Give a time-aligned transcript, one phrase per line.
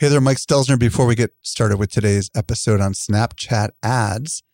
[0.00, 0.78] Hey there, Mike Stelzner.
[0.78, 4.44] Before we get started with today's episode on Snapchat ads,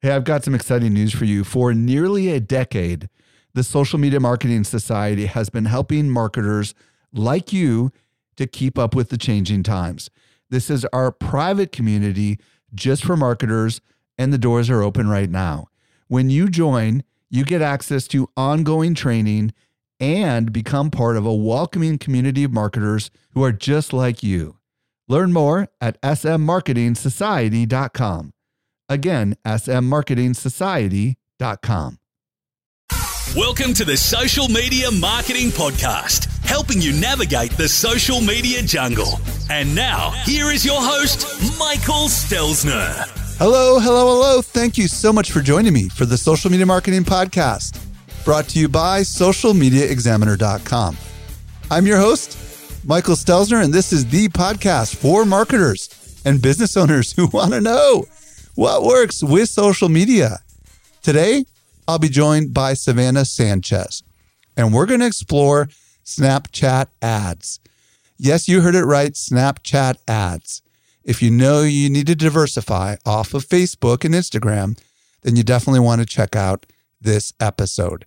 [0.00, 1.44] Hey, I've got some exciting news for you.
[1.44, 3.08] For nearly a decade,
[3.52, 6.74] the Social Media Marketing Society has been helping marketers
[7.12, 7.92] like you
[8.34, 10.10] to keep up with the changing times.
[10.50, 12.40] This is our private community
[12.74, 13.80] just for marketers,
[14.18, 15.68] and the doors are open right now.
[16.08, 19.52] When you join, you get access to ongoing training
[20.04, 24.58] and become part of a welcoming community of marketers who are just like you.
[25.08, 28.32] Learn more at smmarketingsociety.com.
[28.90, 31.98] Again, smmarketingsociety.com.
[33.34, 39.18] Welcome to the Social Media Marketing Podcast, helping you navigate the social media jungle.
[39.50, 41.26] And now, here is your host,
[41.58, 43.08] Michael Stelzner.
[43.38, 44.42] Hello, hello, hello.
[44.42, 47.80] Thank you so much for joining me for the Social Media Marketing Podcast,
[48.24, 50.96] brought to you by socialmediaexaminer.com.
[51.70, 52.38] I'm your host,
[52.86, 57.60] Michael Stelzner, and this is the podcast for marketers and business owners who want to
[57.60, 58.06] know
[58.54, 60.38] what works with social media.
[61.02, 61.44] Today,
[61.86, 64.02] I'll be joined by Savannah Sanchez,
[64.56, 65.68] and we're going to explore
[66.04, 67.60] Snapchat ads.
[68.16, 70.62] Yes, you heard it right Snapchat ads.
[71.04, 74.78] If you know you need to diversify off of Facebook and Instagram,
[75.22, 76.64] then you definitely want to check out
[77.00, 78.06] this episode.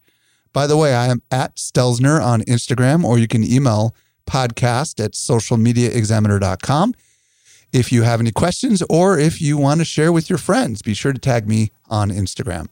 [0.53, 3.95] By the way, I am at Stelzner on Instagram, or you can email
[4.26, 6.94] podcast at socialmediaexaminer.com.
[7.73, 10.94] If you have any questions or if you want to share with your friends, be
[10.94, 12.68] sure to tag me on Instagram.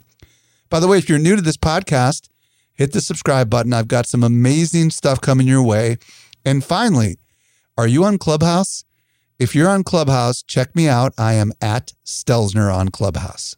[0.70, 2.30] By the way, if you're new to this podcast,
[2.74, 3.74] hit the subscribe button.
[3.74, 5.98] I've got some amazing stuff coming your way.
[6.46, 7.18] And finally,
[7.78, 8.86] are you on Clubhouse?
[9.38, 11.14] If you're on Clubhouse, check me out.
[11.18, 13.58] I am at Stelzner on Clubhouse.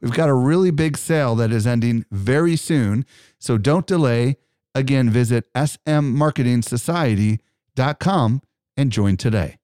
[0.00, 3.04] We've got a really big sale that is ending very soon,
[3.38, 4.38] so don't delay.
[4.74, 8.42] Again, visit smmarketingsociety.com
[8.76, 9.58] and join today.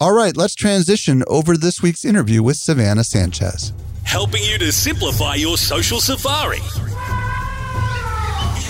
[0.00, 3.72] All right, let's transition over this week's interview with Savannah Sanchez.
[4.04, 6.60] Helping you to simplify your social safari.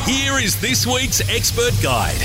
[0.04, 2.24] Here is this week's expert guide.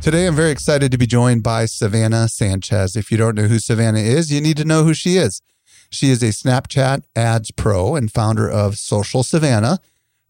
[0.00, 2.96] Today, I'm very excited to be joined by Savannah Sanchez.
[2.96, 5.40] If you don't know who Savannah is, you need to know who she is.
[5.90, 9.78] She is a Snapchat ads pro and founder of Social Savannah,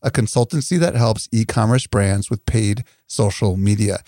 [0.02, 3.98] a consultancy that helps e commerce brands with paid social media.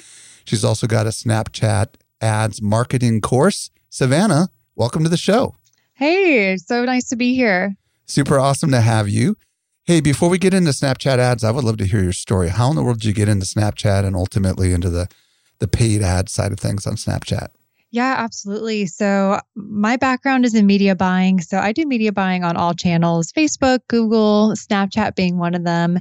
[0.44, 3.70] She's also got a Snapchat ads marketing course.
[3.91, 5.56] Savannah, welcome to the show.
[5.94, 7.76] Hey, so nice to be here.
[8.06, 9.37] Super awesome to have you.
[9.84, 12.50] Hey, before we get into Snapchat ads, I would love to hear your story.
[12.50, 15.08] How in the world did you get into Snapchat and ultimately into the,
[15.58, 17.48] the paid ad side of things on Snapchat?
[17.91, 18.87] Yeah, absolutely.
[18.87, 21.41] So, my background is in media buying.
[21.41, 26.00] So, I do media buying on all channels Facebook, Google, Snapchat being one of them.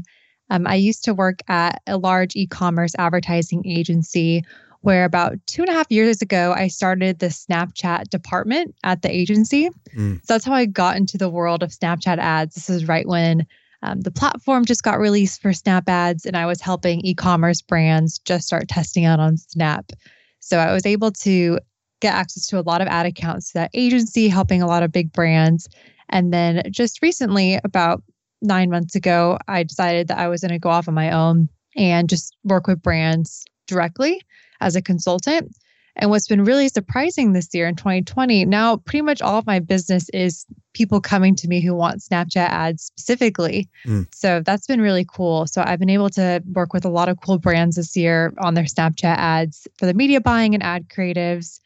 [0.50, 4.44] Um, I used to work at a large e commerce advertising agency
[4.82, 9.10] where about two and a half years ago, I started the Snapchat department at the
[9.10, 9.70] agency.
[9.96, 10.20] Mm.
[10.26, 12.56] So, that's how I got into the world of Snapchat ads.
[12.56, 13.48] This is right when
[13.82, 17.62] um, the platform just got released for Snap ads, and I was helping e commerce
[17.62, 19.94] brands just start testing out on Snap.
[20.40, 21.60] So I was able to
[22.00, 24.92] get access to a lot of ad accounts to that agency, helping a lot of
[24.92, 25.68] big brands.
[26.10, 28.04] And then just recently, about
[28.42, 31.50] nine months ago, I decided that I was going to go off on my own
[31.76, 34.22] and just work with brands directly
[34.62, 35.56] as a consultant.
[36.00, 39.60] And what's been really surprising this year in 2020, now pretty much all of my
[39.60, 43.68] business is people coming to me who want Snapchat ads specifically.
[43.86, 44.08] Mm.
[44.14, 45.48] So that's been really cool.
[45.48, 48.54] So I've been able to work with a lot of cool brands this year on
[48.54, 51.60] their Snapchat ads for the media buying and ad creatives.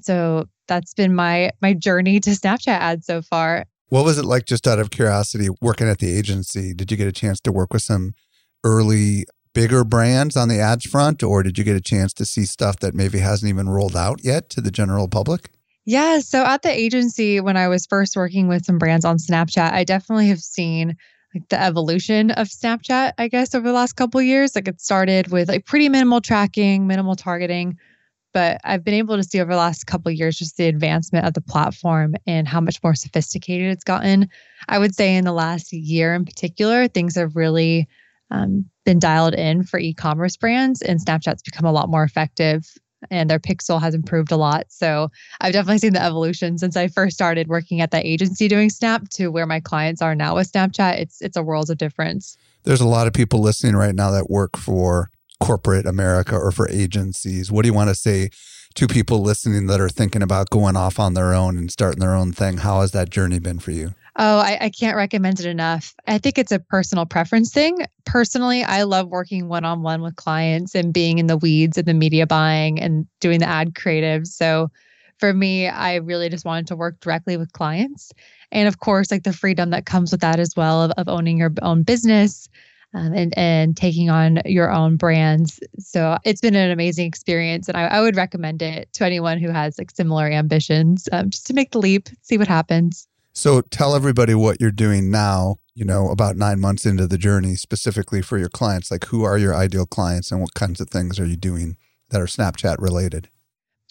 [0.00, 3.66] So that's been my my journey to Snapchat ads so far.
[3.88, 6.72] What was it like just out of curiosity working at the agency?
[6.72, 8.14] Did you get a chance to work with some
[8.64, 12.44] early bigger brands on the ads front, or did you get a chance to see
[12.44, 15.50] stuff that maybe hasn't even rolled out yet to the general public?
[15.84, 16.20] Yeah.
[16.20, 19.84] So at the agency, when I was first working with some brands on Snapchat, I
[19.84, 20.96] definitely have seen
[21.34, 24.54] like the evolution of Snapchat, I guess, over the last couple years.
[24.54, 27.78] Like it started with like pretty minimal tracking, minimal targeting.
[28.32, 31.34] But I've been able to see over the last couple years just the advancement of
[31.34, 34.28] the platform and how much more sophisticated it's gotten.
[34.68, 37.88] I would say in the last year in particular, things have really
[38.30, 42.66] um, been dialed in for e-commerce brands and Snapchat's become a lot more effective
[43.10, 44.66] and their pixel has improved a lot.
[44.68, 48.70] So I've definitely seen the evolution since I first started working at that agency doing
[48.70, 50.98] Snap to where my clients are now with Snapchat.
[50.98, 52.36] It's it's a world of difference.
[52.64, 55.10] There's a lot of people listening right now that work for
[55.42, 57.50] corporate America or for agencies.
[57.50, 58.30] What do you want to say
[58.74, 62.14] to people listening that are thinking about going off on their own and starting their
[62.14, 62.58] own thing?
[62.58, 63.94] How has that journey been for you?
[64.16, 65.94] Oh, I, I, can't recommend it enough.
[66.06, 67.78] I think it's a personal preference thing.
[68.04, 71.86] Personally, I love working one on one with clients and being in the weeds of
[71.86, 74.26] the media buying and doing the ad creative.
[74.26, 74.70] So
[75.16, 78.12] for me, I really just wanted to work directly with clients.
[78.50, 81.38] And of course, like the freedom that comes with that as well of, of owning
[81.38, 82.50] your own business.
[82.94, 85.58] Um, and and taking on your own brands.
[85.78, 89.48] So it's been an amazing experience, and I, I would recommend it to anyone who
[89.48, 93.08] has like similar ambitions, um, just to make the leap, see what happens.
[93.32, 97.54] So tell everybody what you're doing now, you know, about nine months into the journey,
[97.54, 98.90] specifically for your clients.
[98.90, 101.76] Like, who are your ideal clients and what kinds of things are you doing
[102.10, 103.30] that are Snapchat related?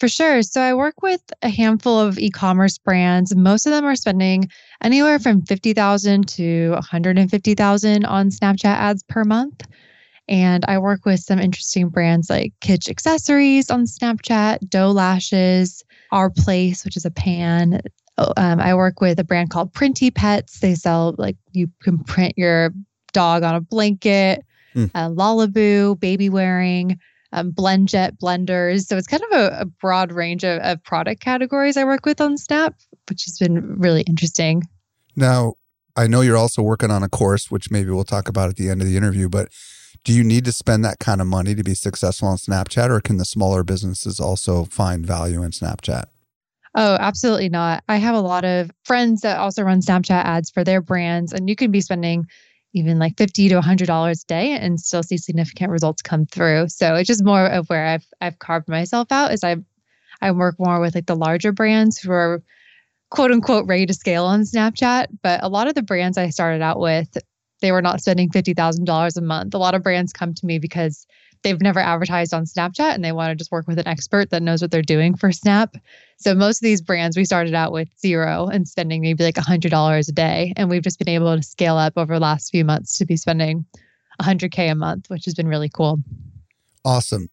[0.02, 0.42] For sure.
[0.42, 3.36] So I work with a handful of e-commerce brands.
[3.36, 4.50] Most of them are spending
[4.82, 9.64] anywhere from 50,000 to 150,000 on Snapchat ads per month.
[10.26, 16.30] And I work with some interesting brands like Kitsch Accessories on Snapchat, Doe Lashes, Our
[16.30, 17.80] Place, which is a pan,
[18.18, 20.58] Oh, um, I work with a brand called Printy Pets.
[20.58, 22.74] They sell like you can print your
[23.12, 24.44] dog on a blanket,
[24.74, 24.90] mm.
[24.96, 26.98] uh, Lalabu, baby wearing,
[27.32, 28.86] um, BlendJet blenders.
[28.86, 32.20] So it's kind of a, a broad range of, of product categories I work with
[32.20, 32.74] on Snap,
[33.08, 34.62] which has been really interesting.
[35.16, 35.54] Now,
[35.96, 38.70] I know you're also working on a course, which maybe we'll talk about at the
[38.70, 39.48] end of the interview, but
[40.04, 43.00] do you need to spend that kind of money to be successful on Snapchat, or
[43.00, 46.04] can the smaller businesses also find value in Snapchat?
[46.74, 47.84] Oh, absolutely not.
[47.88, 51.48] I have a lot of friends that also run Snapchat ads for their brands, and
[51.48, 52.26] you can be spending
[52.74, 56.68] even like 50 to $100 a day and still see significant results come through.
[56.68, 59.56] So it's just more of where I've I've carved myself out is I
[60.20, 62.42] I work more with like the larger brands who are
[63.10, 66.62] quote unquote ready to scale on Snapchat, but a lot of the brands I started
[66.62, 67.16] out with
[67.60, 69.54] they were not spending $50,000 a month.
[69.54, 71.06] A lot of brands come to me because
[71.42, 74.42] they've never advertised on Snapchat and they want to just work with an expert that
[74.42, 75.76] knows what they're doing for Snap.
[76.16, 80.08] So most of these brands we started out with zero and spending maybe like $100
[80.08, 80.52] a day.
[80.56, 83.16] And we've just been able to scale up over the last few months to be
[83.16, 83.64] spending
[84.20, 85.98] 100K a month, which has been really cool.
[86.84, 87.28] Awesome.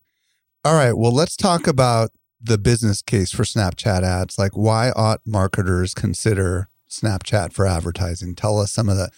[0.66, 0.94] All right.
[0.94, 2.12] Well, let's talk about
[2.42, 4.38] the business case for Snapchat ads.
[4.38, 8.36] Like, why ought marketers consider Snapchat for advertising?
[8.36, 9.10] Tell us some of the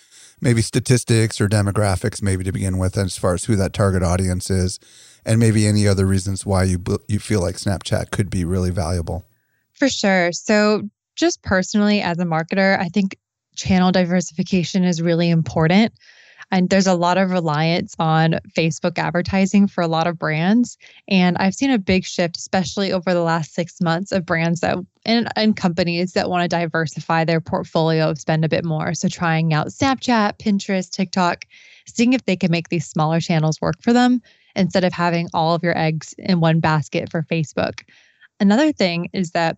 [0.41, 4.49] maybe statistics or demographics, maybe to begin with, as far as who that target audience
[4.49, 4.79] is,
[5.25, 9.25] and maybe any other reasons why you you feel like Snapchat could be really valuable.
[9.73, 10.31] For sure.
[10.31, 13.17] So, just personally, as a marketer, I think
[13.55, 15.93] channel diversification is really important.
[16.51, 20.77] And there's a lot of reliance on Facebook advertising for a lot of brands.
[21.07, 24.77] And I've seen a big shift, especially over the last six months, of brands that
[25.05, 28.93] and, and companies that want to diversify their portfolio of spend a bit more.
[28.93, 31.45] So trying out Snapchat, Pinterest, TikTok,
[31.87, 34.21] seeing if they can make these smaller channels work for them
[34.55, 37.81] instead of having all of your eggs in one basket for Facebook.
[38.39, 39.57] Another thing is that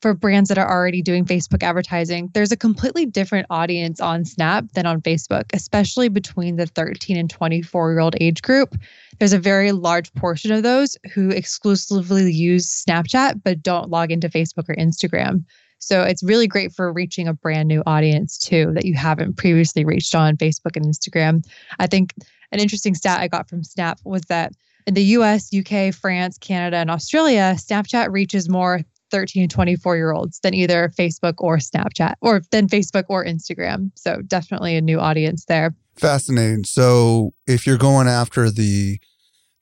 [0.00, 4.64] for brands that are already doing Facebook advertising, there's a completely different audience on Snap
[4.72, 8.76] than on Facebook, especially between the 13 and 24 year old age group.
[9.18, 14.28] There's a very large portion of those who exclusively use Snapchat but don't log into
[14.28, 15.44] Facebook or Instagram.
[15.78, 19.84] So it's really great for reaching a brand new audience too that you haven't previously
[19.84, 21.44] reached on Facebook and Instagram.
[21.78, 22.14] I think
[22.52, 24.52] an interesting stat I got from Snap was that
[24.86, 28.80] in the US, UK, France, Canada, and Australia, Snapchat reaches more
[29.10, 33.90] 13 and 24 year olds than either Facebook or Snapchat or than Facebook or Instagram.
[33.94, 35.74] So definitely a new audience there.
[35.96, 36.64] Fascinating.
[36.64, 38.98] So if you're going after the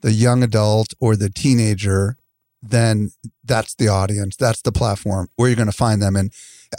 [0.00, 2.16] the young adult or the teenager,
[2.62, 3.10] then
[3.44, 4.36] that's the audience.
[4.36, 6.16] That's the platform where you're going to find them.
[6.16, 6.32] And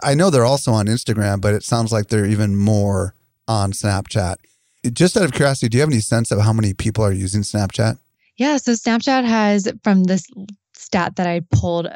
[0.03, 3.13] I know they're also on Instagram, but it sounds like they're even more
[3.47, 4.35] on Snapchat.
[4.93, 7.41] Just out of curiosity, do you have any sense of how many people are using
[7.41, 7.97] Snapchat?
[8.37, 10.25] Yeah, so Snapchat has from this
[10.73, 11.89] stat that I pulled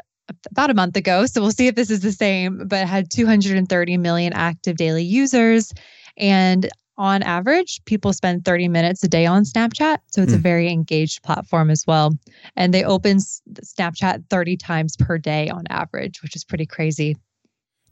[0.50, 1.26] about a month ago.
[1.26, 5.72] So we'll see if this is the same, but had 230 million active daily users.
[6.16, 9.98] And on average, people spend 30 minutes a day on Snapchat.
[10.06, 10.36] So it's mm.
[10.36, 10.42] a hmm.
[10.42, 12.16] very engaged platform as well.
[12.56, 17.16] And they open Snapchat 30 times per day on average, which is pretty crazy.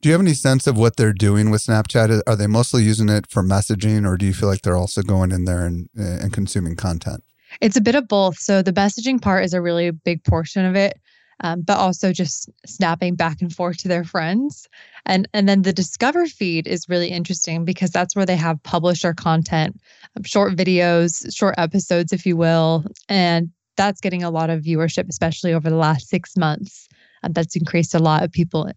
[0.01, 2.23] Do you have any sense of what they're doing with Snapchat?
[2.27, 5.31] Are they mostly using it for messaging, or do you feel like they're also going
[5.31, 7.23] in there and, and consuming content?
[7.61, 8.37] It's a bit of both.
[8.39, 10.99] So the messaging part is a really big portion of it
[11.41, 14.69] um, but also just snapping back and forth to their friends.
[15.07, 19.13] And, and then the Discover feed is really interesting because that's where they have publisher
[19.13, 19.81] content,
[20.17, 22.85] um, short videos, short episodes, if you will.
[23.09, 26.89] And that's getting a lot of viewership, especially over the last six months.
[27.23, 28.71] And that's increased a lot of people,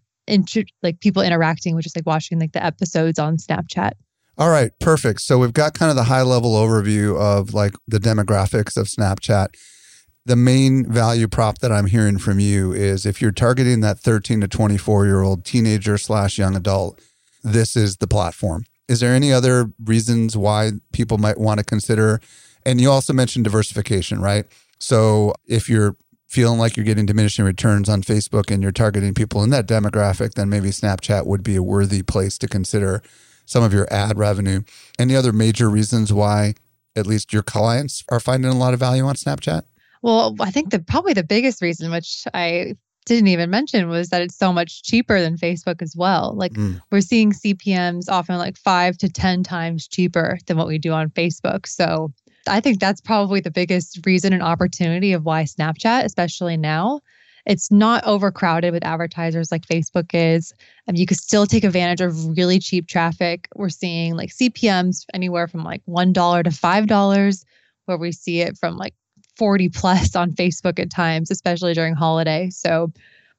[0.82, 3.92] like people interacting, which is like watching like the episodes on Snapchat.
[4.38, 5.22] All right, perfect.
[5.22, 9.48] So we've got kind of the high level overview of like the demographics of Snapchat
[10.26, 14.40] the main value prop that I'm hearing from you is if you're targeting that 13
[14.40, 17.00] to 24 year old teenager slash young adult,
[17.44, 18.64] this is the platform.
[18.88, 22.20] Is there any other reasons why people might want to consider?
[22.64, 24.46] And you also mentioned diversification, right?
[24.80, 25.94] So if you're
[26.26, 30.34] feeling like you're getting diminishing returns on Facebook and you're targeting people in that demographic,
[30.34, 33.00] then maybe Snapchat would be a worthy place to consider
[33.44, 34.62] some of your ad revenue.
[34.98, 36.54] Any other major reasons why
[36.96, 39.62] at least your clients are finding a lot of value on Snapchat?
[40.06, 44.22] Well, I think the probably the biggest reason, which I didn't even mention, was that
[44.22, 46.32] it's so much cheaper than Facebook as well.
[46.36, 46.80] Like mm.
[46.92, 51.10] we're seeing CPMs often like five to 10 times cheaper than what we do on
[51.10, 51.66] Facebook.
[51.66, 52.12] So
[52.46, 57.00] I think that's probably the biggest reason and opportunity of why Snapchat, especially now,
[57.44, 60.54] it's not overcrowded with advertisers like Facebook is.
[60.86, 63.48] Um, you could still take advantage of really cheap traffic.
[63.56, 67.44] We're seeing like CPMs anywhere from like $1 to $5,
[67.86, 68.94] where we see it from like
[69.36, 72.50] 40 plus on Facebook at times, especially during holiday.
[72.50, 72.92] So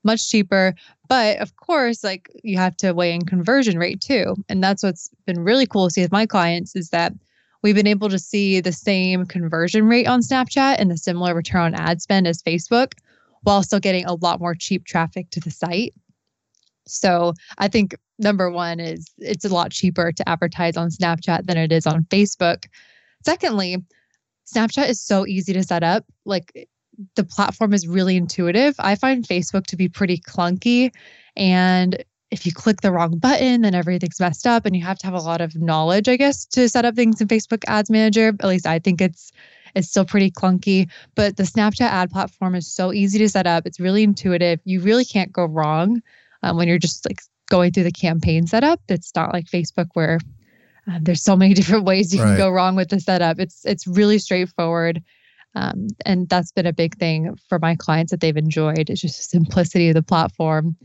[0.03, 0.73] much cheaper.
[1.07, 4.35] But of course, like you have to weigh in conversion rate too.
[4.49, 7.13] And that's what's been really cool to see with my clients is that
[7.63, 11.61] we've been able to see the same conversion rate on Snapchat and the similar return
[11.61, 12.93] on ad spend as Facebook
[13.41, 15.93] while still getting a lot more cheap traffic to the site.
[16.85, 21.57] So I think number one is it's a lot cheaper to advertise on Snapchat than
[21.57, 22.65] it is on Facebook.
[23.23, 23.77] Secondly,
[24.53, 26.05] Snapchat is so easy to set up.
[26.25, 26.67] Like
[27.15, 28.75] the platform is really intuitive.
[28.79, 30.91] I find Facebook to be pretty clunky.
[31.35, 34.65] And if you click the wrong button, then everything's messed up.
[34.65, 37.21] And you have to have a lot of knowledge, I guess, to set up things
[37.21, 38.29] in Facebook Ads Manager.
[38.39, 39.31] At least I think it's
[39.75, 40.89] it's still pretty clunky.
[41.15, 43.65] But the Snapchat ad platform is so easy to set up.
[43.65, 44.59] It's really intuitive.
[44.65, 46.01] You really can't go wrong
[46.43, 48.81] um, when you're just like going through the campaign setup.
[48.89, 50.19] It's not like Facebook where
[50.87, 52.29] um, there's so many different ways you right.
[52.29, 53.39] can go wrong with the setup.
[53.39, 55.03] It's it's really straightforward.
[55.55, 58.89] Um, and that's been a big thing for my clients that they've enjoyed.
[58.89, 60.75] It's just the simplicity of the platform.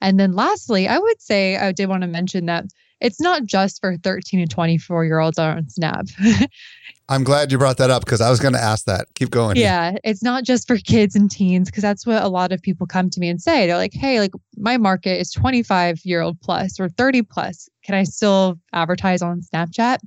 [0.00, 2.66] And then lastly, I would say I did want to mention that
[3.00, 6.06] it's not just for 13 and 24 year olds on Snap.
[7.08, 9.06] I'm glad you brought that up because I was going to ask that.
[9.14, 9.56] Keep going.
[9.56, 12.86] Yeah, it's not just for kids and teens because that's what a lot of people
[12.86, 13.66] come to me and say.
[13.66, 17.68] They're like, "Hey, like my market is 25 year old plus or 30 plus.
[17.82, 19.98] Can I still advertise on Snapchat?"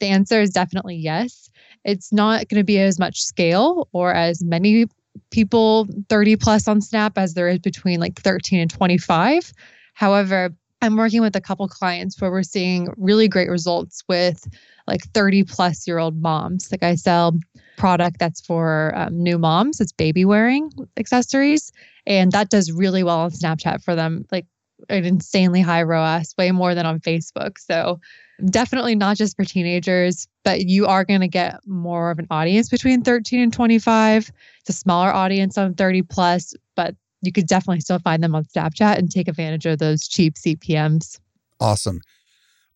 [0.00, 1.50] The answer is definitely yes.
[1.84, 4.86] It's not going to be as much scale or as many
[5.30, 9.52] people 30 plus on Snap as there is between like 13 and 25.
[9.94, 14.48] However, I'm working with a couple clients where we're seeing really great results with
[14.86, 16.70] like 30 plus year old moms.
[16.72, 17.38] Like I sell
[17.76, 21.72] product that's for um, new moms, it's baby wearing accessories.
[22.06, 24.46] And that does really well on Snapchat for them, like
[24.88, 27.58] an insanely high ROAS, way more than on Facebook.
[27.58, 28.00] So
[28.46, 32.68] definitely not just for teenagers, but you are going to get more of an audience
[32.70, 34.32] between 13 and 25.
[34.60, 38.44] It's a smaller audience on 30 plus, but you could definitely still find them on
[38.44, 41.18] Snapchat and take advantage of those cheap CPMs.
[41.60, 42.00] Awesome.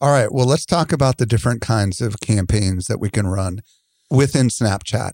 [0.01, 0.33] All right.
[0.33, 3.63] Well, let's talk about the different kinds of campaigns that we can run
[4.11, 5.13] within Snapchat.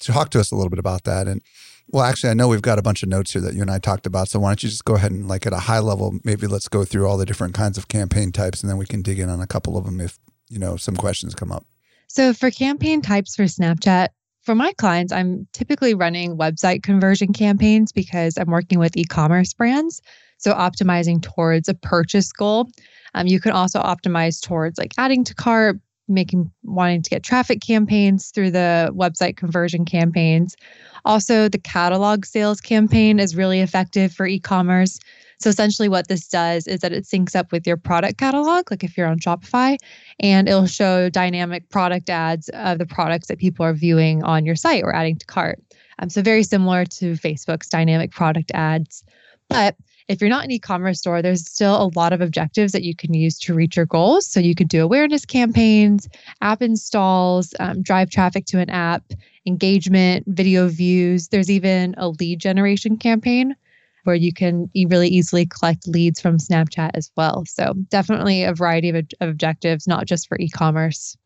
[0.00, 1.28] Talk to us a little bit about that.
[1.28, 1.42] And
[1.88, 3.78] well, actually, I know we've got a bunch of notes here that you and I
[3.78, 4.28] talked about.
[4.28, 6.68] So why don't you just go ahead and, like, at a high level, maybe let's
[6.68, 9.28] go through all the different kinds of campaign types and then we can dig in
[9.28, 11.66] on a couple of them if, you know, some questions come up.
[12.06, 14.08] So for campaign types for Snapchat,
[14.42, 19.52] for my clients, I'm typically running website conversion campaigns because I'm working with e commerce
[19.54, 20.02] brands.
[20.38, 22.68] So, optimizing towards a purchase goal.
[23.14, 27.60] Um, you can also optimize towards like adding to cart, making wanting to get traffic
[27.60, 30.56] campaigns through the website conversion campaigns.
[31.04, 34.98] Also, the catalog sales campaign is really effective for e commerce.
[35.42, 38.84] So essentially, what this does is that it syncs up with your product catalog, like
[38.84, 39.76] if you're on Shopify,
[40.20, 44.54] and it'll show dynamic product ads of the products that people are viewing on your
[44.54, 45.60] site or adding to cart.
[45.98, 49.02] Um, so very similar to Facebook's dynamic product ads.
[49.48, 49.74] But
[50.08, 53.12] if you're not an e-commerce store, there's still a lot of objectives that you can
[53.12, 54.26] use to reach your goals.
[54.26, 56.08] So you could do awareness campaigns,
[56.40, 59.12] app installs, um, drive traffic to an app,
[59.44, 61.28] engagement, video views.
[61.28, 63.56] There's even a lead generation campaign
[64.04, 67.44] where you can really easily collect leads from Snapchat as well.
[67.46, 71.16] So definitely a variety of, of objectives, not just for e-commerce.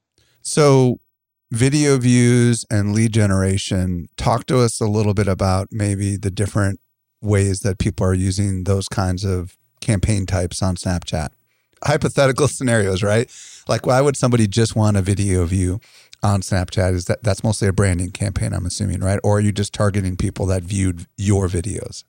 [0.42, 0.99] So
[1.50, 4.09] video views and lead generation.
[4.16, 6.80] Talk to us a little bit about maybe the different
[7.23, 11.28] ways that people are using those kinds of campaign types on Snapchat.
[11.85, 13.30] Hypothetical scenarios, right?
[13.68, 15.80] Like why would somebody just want a video view
[16.23, 16.95] on Snapchat?
[16.95, 19.21] Is that that's mostly a branding campaign, I'm assuming, right?
[19.23, 22.04] Or are you just targeting people that viewed your videos?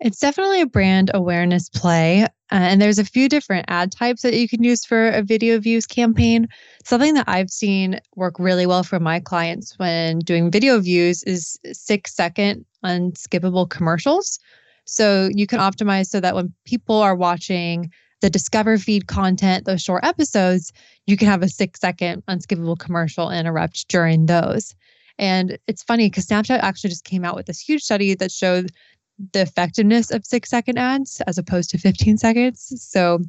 [0.00, 2.22] It's definitely a brand awareness play.
[2.22, 5.60] Uh, and there's a few different ad types that you can use for a video
[5.60, 6.48] views campaign.
[6.84, 11.58] Something that I've seen work really well for my clients when doing video views is
[11.72, 14.38] six second unskippable commercials.
[14.86, 17.90] So you can optimize so that when people are watching
[18.22, 20.72] the Discover feed content, those short episodes,
[21.06, 24.74] you can have a six second unskippable commercial interrupt during those.
[25.20, 28.70] And it's funny because Snapchat actually just came out with this huge study that showed
[29.32, 32.72] the effectiveness of six second ads as opposed to 15 seconds.
[32.82, 33.20] So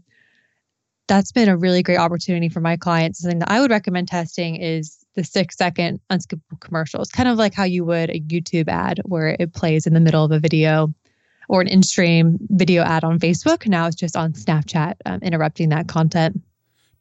[1.08, 3.20] that's been a really great opportunity for my clients.
[3.20, 7.54] Something that I would recommend testing is the six second unskippable commercials, kind of like
[7.54, 10.94] how you would a YouTube ad where it plays in the middle of a video
[11.50, 13.68] or an in stream video ad on Facebook.
[13.68, 16.42] Now it's just on Snapchat, um, interrupting that content.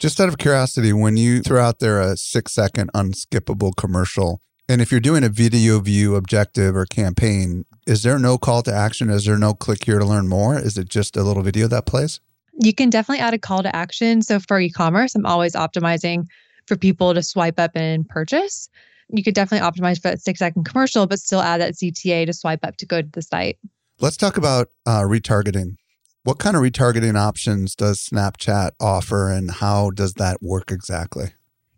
[0.01, 4.81] Just out of curiosity, when you throw out there a six second unskippable commercial, and
[4.81, 9.11] if you're doing a video view objective or campaign, is there no call to action?
[9.11, 10.57] Is there no click here to learn more?
[10.57, 12.21] Is it just a little video that plays?
[12.63, 14.23] You can definitely add a call to action.
[14.23, 16.27] So for e commerce, I'm always optimizing
[16.67, 18.69] for people to swipe up and purchase.
[19.09, 22.33] You could definitely optimize for that six second commercial, but still add that CTA to
[22.33, 23.59] swipe up to go to the site.
[23.99, 25.75] Let's talk about uh, retargeting.
[26.23, 31.33] What kind of retargeting options does Snapchat offer and how does that work exactly?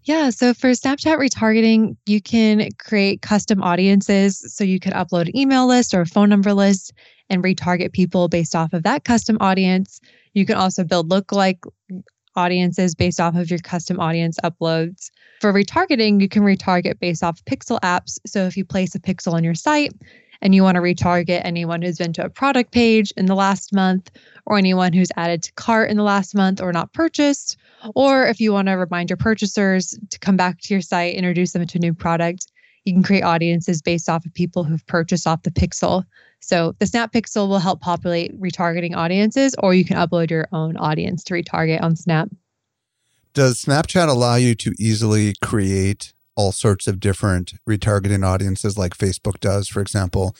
[0.04, 0.30] Yeah.
[0.30, 4.42] So for Snapchat retargeting, you can create custom audiences.
[4.54, 6.92] So you could upload an email list or a phone number list
[7.30, 10.00] and retarget people based off of that custom audience.
[10.34, 11.60] You can also build lookalike
[12.34, 15.10] audiences based off of your custom audience uploads.
[15.40, 18.18] For retargeting, you can retarget based off pixel apps.
[18.26, 19.92] So if you place a pixel on your site
[20.42, 23.72] and you want to retarget anyone who's been to a product page in the last
[23.72, 24.10] month
[24.44, 27.56] or anyone who's added to cart in the last month or not purchased,
[27.94, 31.52] or if you want to remind your purchasers to come back to your site, introduce
[31.52, 32.52] them to a new product,
[32.84, 36.04] you can create audiences based off of people who've purchased off the pixel.
[36.40, 40.76] So the Snap Pixel will help populate retargeting audiences, or you can upload your own
[40.76, 42.28] audience to retarget on Snap.
[43.32, 49.40] Does Snapchat allow you to easily create all sorts of different retargeting audiences like Facebook
[49.40, 50.34] does, for example?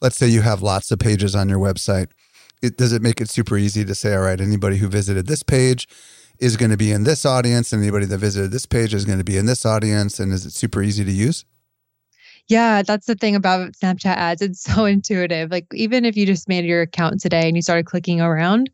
[0.00, 2.10] Let's say you have lots of pages on your website.
[2.62, 5.42] It, does it make it super easy to say, all right, anybody who visited this
[5.42, 5.88] page
[6.38, 9.18] is going to be in this audience, and anybody that visited this page is going
[9.18, 10.18] to be in this audience?
[10.18, 11.44] And is it super easy to use?
[12.48, 14.42] Yeah, that's the thing about Snapchat ads.
[14.42, 15.50] It's so intuitive.
[15.50, 18.70] Like even if you just made your account today and you started clicking around,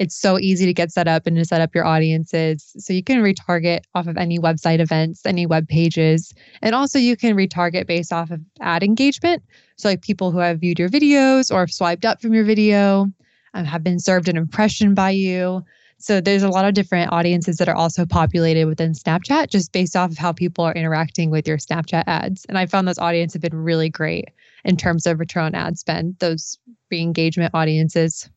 [0.00, 2.72] it's so easy to get set up and to set up your audiences.
[2.78, 6.32] So you can retarget off of any website events, any web pages.
[6.62, 9.42] And also you can retarget based off of ad engagement.
[9.76, 13.08] So like people who have viewed your videos or have swiped up from your video,
[13.52, 15.62] um, have been served an impression by you.
[15.98, 19.96] So there's a lot of different audiences that are also populated within Snapchat just based
[19.96, 22.46] off of how people are interacting with your Snapchat ads.
[22.46, 24.30] And I found those audiences have been really great
[24.64, 26.58] in terms of return on ad spend, those
[26.90, 28.30] re-engagement audiences.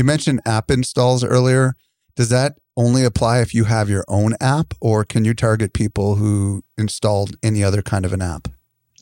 [0.00, 1.74] You mentioned app installs earlier.
[2.16, 6.14] Does that only apply if you have your own app or can you target people
[6.14, 8.48] who installed any other kind of an app?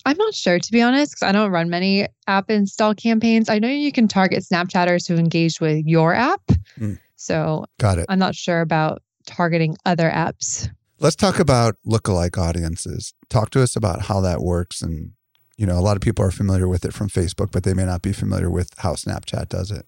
[0.07, 3.49] I'm not sure to be honest, because I don't run many app install campaigns.
[3.49, 6.43] I know you can target Snapchatters who engage with your app.
[6.81, 6.99] Mm.
[7.15, 8.07] So got it.
[8.09, 10.69] I'm not sure about targeting other apps.
[10.99, 13.15] Let's talk about lookalike audiences.
[13.31, 14.83] Talk to us about how that works.
[14.83, 15.13] And,
[15.57, 17.85] you know, a lot of people are familiar with it from Facebook, but they may
[17.85, 19.87] not be familiar with how Snapchat does it.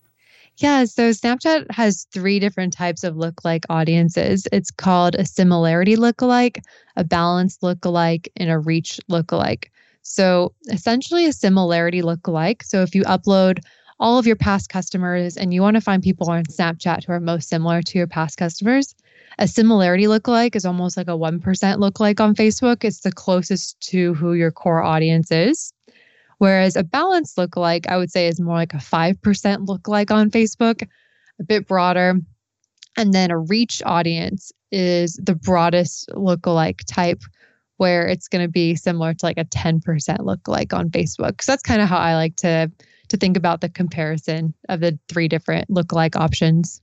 [0.60, 4.46] Yeah, so Snapchat has three different types of lookalike audiences.
[4.52, 6.62] It's called a similarity lookalike,
[6.96, 9.68] a balanced lookalike, and a reach lookalike.
[10.02, 12.62] So essentially, a similarity lookalike.
[12.62, 13.60] So if you upload
[13.98, 17.20] all of your past customers and you want to find people on Snapchat who are
[17.20, 18.94] most similar to your past customers,
[19.38, 22.84] a similarity lookalike is almost like a 1% lookalike on Facebook.
[22.84, 25.72] It's the closest to who your core audience is.
[26.40, 29.18] Whereas a balanced lookalike, I would say, is more like a 5%
[29.66, 30.88] lookalike on Facebook,
[31.38, 32.14] a bit broader.
[32.96, 37.20] And then a reach audience is the broadest lookalike type,
[37.76, 41.42] where it's going to be similar to like a 10% lookalike on Facebook.
[41.42, 42.72] So that's kind of how I like to
[43.08, 46.80] to think about the comparison of the three different lookalike options.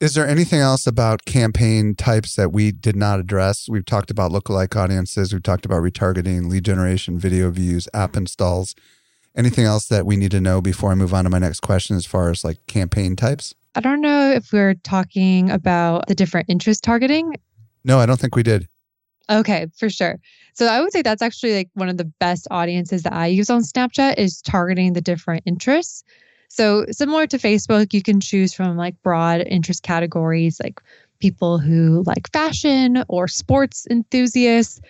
[0.00, 3.68] Is there anything else about campaign types that we did not address?
[3.68, 8.76] We've talked about lookalike audiences, we've talked about retargeting, lead generation, video views, app installs.
[9.34, 11.96] Anything else that we need to know before I move on to my next question
[11.96, 13.56] as far as like campaign types?
[13.74, 17.34] I don't know if we're talking about the different interest targeting.
[17.82, 18.68] No, I don't think we did.
[19.28, 20.20] Okay, for sure.
[20.54, 23.50] So I would say that's actually like one of the best audiences that I use
[23.50, 26.04] on Snapchat is targeting the different interests.
[26.48, 30.80] So, similar to Facebook, you can choose from like broad interest categories like
[31.20, 34.80] people who like fashion or sports enthusiasts.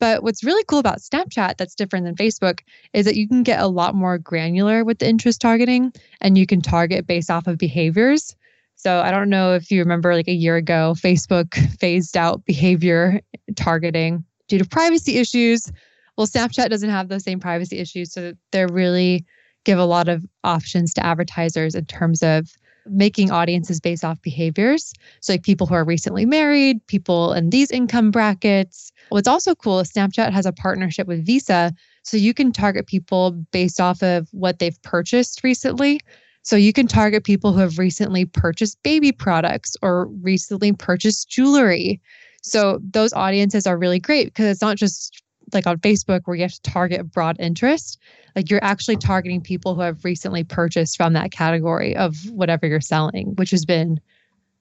[0.00, 2.60] But what's really cool about Snapchat that's different than Facebook
[2.92, 6.46] is that you can get a lot more granular with the interest targeting and you
[6.46, 8.34] can target based off of behaviors.
[8.74, 13.20] So I don't know if you remember like a year ago, Facebook phased out behavior
[13.56, 15.70] targeting due to privacy issues.
[16.18, 18.12] Well, Snapchat doesn't have those same privacy issues.
[18.12, 19.24] So they're really
[19.64, 22.48] give a lot of options to advertisers in terms of
[22.86, 24.92] making audiences based off behaviors.
[25.20, 28.92] So, like people who are recently married, people in these income brackets.
[29.08, 31.72] What's also cool is Snapchat has a partnership with Visa.
[32.02, 36.00] So, you can target people based off of what they've purchased recently.
[36.42, 42.00] So, you can target people who have recently purchased baby products or recently purchased jewelry.
[42.42, 45.23] So, those audiences are really great because it's not just
[45.54, 47.98] like on Facebook where you have to target broad interest,
[48.36, 52.80] like you're actually targeting people who have recently purchased from that category of whatever you're
[52.80, 54.00] selling, which has been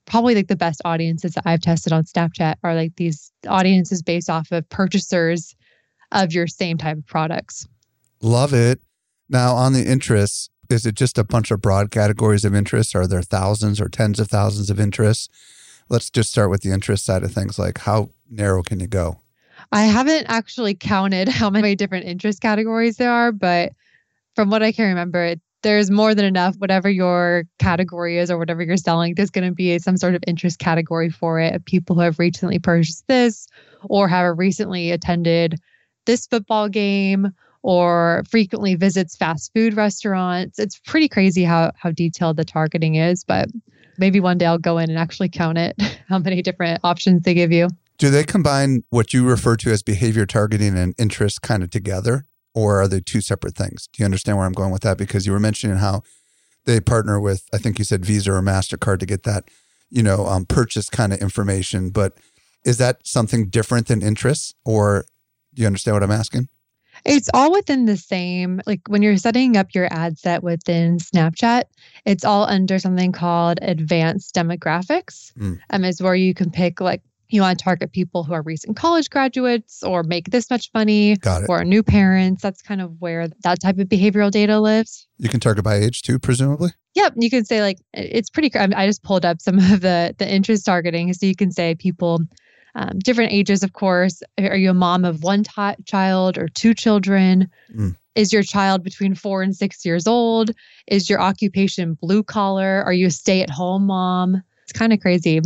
[0.06, 4.30] probably like the best audiences that I've tested on Snapchat are like these audiences based
[4.30, 5.56] off of purchasers
[6.12, 7.68] of your same type of products.
[8.22, 8.80] Love it.
[9.30, 12.96] Now, on the interests, is it just a bunch of broad categories of interest?
[12.96, 15.30] Are there thousands or tens of thousands of interests?
[15.90, 17.58] Let's just start with the interest side of things.
[17.58, 19.20] Like, how narrow can you go?
[19.74, 23.74] I haven't actually counted how many different interest categories there are, but
[24.36, 26.56] from what I can remember, there's more than enough.
[26.58, 30.24] Whatever your category is or whatever you're selling, there's going to be some sort of
[30.28, 33.48] interest category for it people who have recently purchased this
[33.90, 35.60] or have recently attended
[36.06, 37.30] this football game
[37.64, 40.60] or frequently visits fast food restaurants.
[40.60, 43.50] It's pretty crazy how how detailed the targeting is, but
[43.98, 47.34] maybe one day I'll go in and actually count it how many different options they
[47.34, 47.70] give you.
[47.98, 52.26] Do they combine what you refer to as behavior targeting and interest kind of together,
[52.54, 53.88] or are they two separate things?
[53.94, 54.98] Do you understand where I'm going with that?
[54.98, 56.04] Because you were mentioning how
[56.66, 59.46] they partner with, I think you said Visa or Mastercard to get that,
[59.90, 61.90] you know, um, purchase kind of information.
[61.90, 62.18] But
[62.66, 65.06] is that something different than interest, or
[65.54, 66.48] do you understand what I'm asking?
[67.06, 71.64] It's all within the same, like when you're setting up your ad set within Snapchat,
[72.06, 75.34] it's all under something called advanced demographics.
[75.34, 75.60] Mm.
[75.70, 77.02] Um, is where you can pick like
[77.34, 81.16] you want to target people who are recent college graduates or make this much money
[81.50, 82.42] or new parents.
[82.42, 85.08] That's kind of where that type of behavioral data lives.
[85.18, 86.72] You can target by age too, presumably.
[86.96, 88.54] Yep, you can say like it's pretty.
[88.56, 92.22] I just pulled up some of the the interest targeting, so you can say people
[92.76, 94.22] um, different ages, of course.
[94.40, 97.50] Are you a mom of one t- child or two children?
[97.76, 97.96] Mm.
[98.16, 100.52] Is your child between four and six years old?
[100.88, 102.84] Is your occupation blue collar?
[102.84, 104.42] Are you a stay at home mom?
[104.64, 105.42] It's kind of crazy.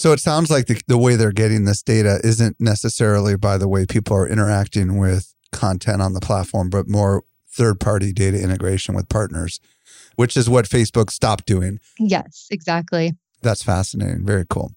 [0.00, 3.68] So it sounds like the, the way they're getting this data isn't necessarily by the
[3.68, 8.94] way people are interacting with content on the platform, but more third party data integration
[8.94, 9.60] with partners,
[10.16, 11.80] which is what Facebook stopped doing.
[11.98, 13.12] Yes, exactly.
[13.42, 14.24] That's fascinating.
[14.24, 14.72] Very cool.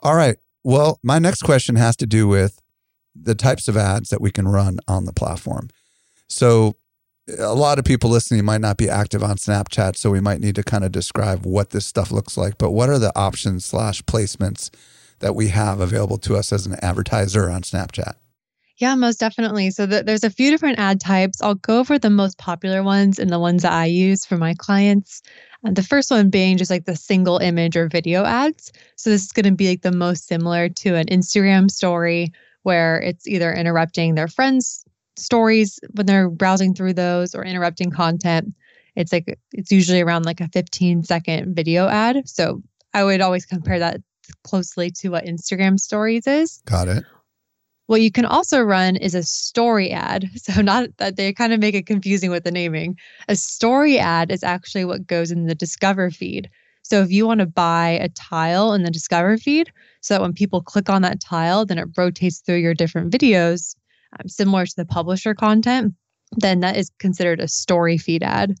[0.00, 0.36] All right.
[0.62, 2.62] Well, my next question has to do with
[3.16, 5.70] the types of ads that we can run on the platform.
[6.28, 6.76] So
[7.28, 10.56] a lot of people listening might not be active on Snapchat, so we might need
[10.56, 12.58] to kind of describe what this stuff looks like.
[12.58, 14.70] But what are the options slash placements
[15.20, 18.14] that we have available to us as an advertiser on Snapchat?
[18.78, 19.70] Yeah, most definitely.
[19.70, 21.40] So the, there's a few different ad types.
[21.40, 24.54] I'll go over the most popular ones and the ones that I use for my
[24.54, 25.22] clients.
[25.62, 28.72] And the first one being just like the single image or video ads.
[28.96, 32.32] So this is going to be like the most similar to an Instagram story
[32.62, 34.84] where it's either interrupting their friends
[35.16, 38.54] stories when they're browsing through those or interrupting content
[38.96, 42.28] it's like it's usually around like a 15 second video ad.
[42.28, 42.62] So
[42.94, 44.00] i would always compare that
[44.44, 46.62] closely to what instagram stories is.
[46.66, 47.04] Got it.
[47.86, 50.28] What you can also run is a story ad.
[50.36, 52.96] So not that they kind of make it confusing with the naming.
[53.28, 56.48] A story ad is actually what goes in the discover feed.
[56.82, 60.32] So if you want to buy a tile in the discover feed so that when
[60.32, 63.74] people click on that tile then it rotates through your different videos
[64.18, 65.94] um, similar to the publisher content,
[66.36, 68.54] then that is considered a story feed ad.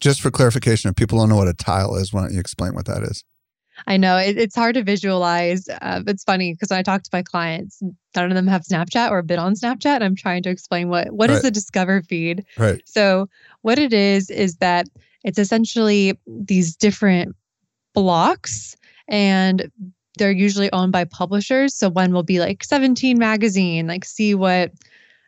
[0.00, 2.74] Just for clarification, if people don't know what a tile is, why don't you explain
[2.74, 3.24] what that is?
[3.86, 5.68] I know it, it's hard to visualize.
[5.68, 7.82] Uh, it's funny because when I talk to my clients,
[8.14, 10.02] none of them have Snapchat or have been on Snapchat.
[10.02, 11.38] I'm trying to explain what what Right.
[11.38, 12.44] is a Discover feed.
[12.58, 12.82] Right.
[12.84, 13.28] So
[13.62, 14.86] what it is is that
[15.24, 17.34] it's essentially these different
[17.94, 18.76] blocks,
[19.08, 19.70] and
[20.18, 21.74] they're usually owned by publishers.
[21.74, 24.72] So one will be like 17 magazine, like see what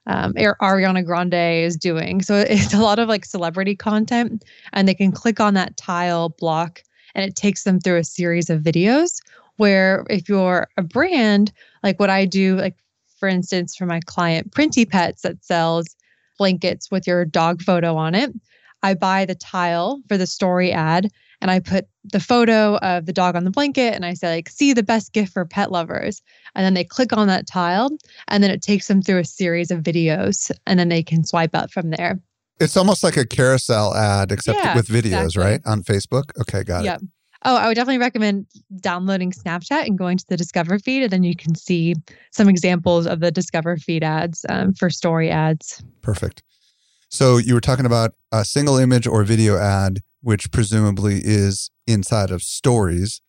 [0.06, 2.22] um, Ar- Ariana Grande is doing.
[2.22, 6.30] So it's a lot of like celebrity content, and they can click on that tile
[6.30, 6.82] block,
[7.14, 9.20] and it takes them through a series of videos.
[9.56, 12.76] Where if you're a brand, like what I do, like
[13.18, 15.94] for instance, for my client Printy Pets that sells
[16.38, 18.32] blankets with your dog photo on it,
[18.82, 21.08] I buy the tile for the story ad
[21.42, 24.48] and I put the photo of the dog on the blanket and I say like
[24.48, 26.22] see the best gift for pet lovers
[26.54, 27.90] and then they click on that tile
[28.28, 31.54] and then it takes them through a series of videos and then they can swipe
[31.54, 32.18] up from there.
[32.60, 35.42] It's almost like a carousel ad, except Yeah, with videos, exactly.
[35.42, 35.60] right?
[35.66, 36.30] On Facebook.
[36.40, 36.96] Okay, got Yeah.
[36.96, 37.02] it.
[37.44, 38.46] Oh, I would definitely recommend
[38.80, 41.94] downloading Snapchat and going to the Discover feed, and then you can see
[42.30, 45.82] some examples of the Discover feed ads um, for story ads.
[46.02, 46.44] Perfect.
[47.08, 52.30] So you were talking about a single image or video ad, which presumably is inside
[52.30, 53.20] of stories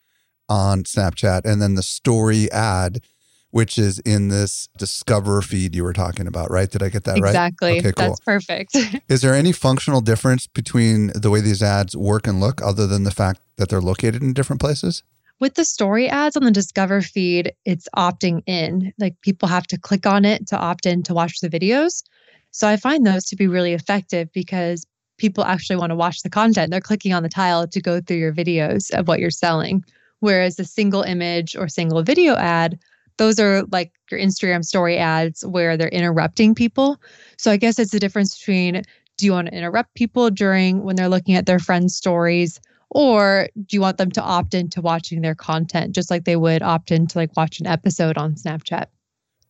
[0.47, 3.01] on Snapchat, and then the story ad,
[3.49, 6.69] which is in this Discover feed you were talking about, right?
[6.69, 7.29] Did I get that right?
[7.29, 7.79] exactly.
[7.79, 8.07] Okay, cool.
[8.09, 8.77] That's perfect.
[9.09, 13.03] Is there any functional difference between the way these ads work and look, other than
[13.03, 15.03] the fact that they're located in different places?
[15.39, 18.93] With the story ads on the Discover feed, it's opting in.
[18.99, 22.03] Like people have to click on it to opt in to watch the videos.
[22.51, 24.85] So I find those to be really effective because
[25.17, 26.71] people actually want to watch the content.
[26.71, 29.83] They're clicking on the tile to go through your videos of what you're selling.
[30.19, 32.79] Whereas a single image or single video ad,
[33.17, 36.99] those are like your Instagram story ads where they're interrupting people.
[37.37, 38.83] So I guess it's the difference between
[39.17, 43.49] do you want to interrupt people during when they're looking at their friends' stories or
[43.55, 46.91] do you want them to opt into watching their content just like they would opt
[46.91, 48.85] into like watch an episode on Snapchat?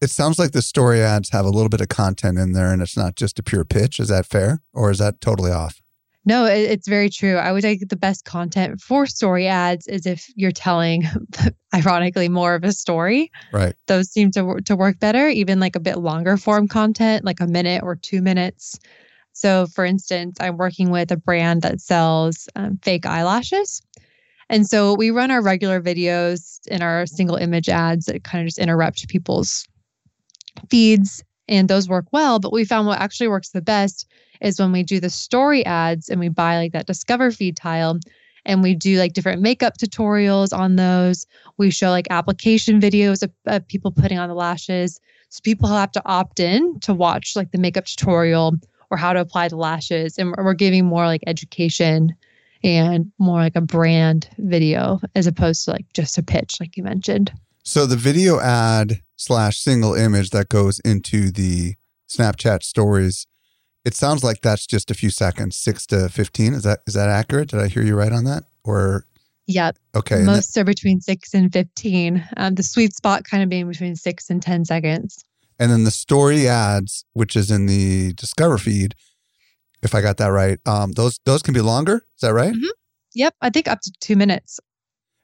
[0.03, 2.81] It sounds like the story ads have a little bit of content in there and
[2.81, 4.01] it's not just a pure pitch.
[4.01, 4.59] Is that fair?
[4.73, 5.81] Or is that totally off?
[6.25, 7.37] No, it's very true.
[7.37, 11.05] I would say the best content for story ads is if you're telling,
[11.73, 13.31] ironically, more of a story.
[13.53, 13.75] Right.
[13.87, 15.29] Those seem to to work better.
[15.29, 18.77] Even like a bit longer form content, like a minute or two minutes.
[19.31, 23.81] So, for instance, I'm working with a brand that sells um, fake eyelashes.
[24.49, 28.47] And so we run our regular videos in our single image ads that kind of
[28.47, 29.65] just interrupt people's
[30.69, 32.39] feeds, and those work well.
[32.39, 34.07] But we found what actually works the best
[34.41, 37.99] is when we do the story ads and we buy like that Discover feed tile
[38.45, 41.25] and we do like different makeup tutorials on those.
[41.57, 44.99] We show like application videos of, of people putting on the lashes.
[45.29, 48.55] So people have to opt in to watch like the makeup tutorial
[48.91, 50.17] or how to apply the lashes.
[50.17, 52.13] And we're we're giving more like education
[52.63, 56.83] and more like a brand video as opposed to like just a pitch, like you
[56.83, 57.31] mentioned.
[57.63, 61.75] So the video ad slash single image that goes into the
[62.09, 63.25] Snapchat stories,
[63.85, 66.53] it sounds like that's just a few seconds, six to fifteen.
[66.53, 67.49] Is that is that accurate?
[67.49, 68.43] Did I hear you right on that?
[68.63, 69.05] Or
[69.47, 69.77] Yep.
[69.95, 72.25] okay, Most are between six and 15.
[72.37, 75.25] Um, the sweet spot kind of being between six and 10 seconds.
[75.59, 78.95] and then the story ads, which is in the Discover feed,
[79.81, 82.05] if I got that right, um, those those can be longer.
[82.15, 82.53] Is that right?
[82.53, 82.69] Mhm.
[83.15, 83.35] Yep.
[83.41, 84.59] I think up to two minutes.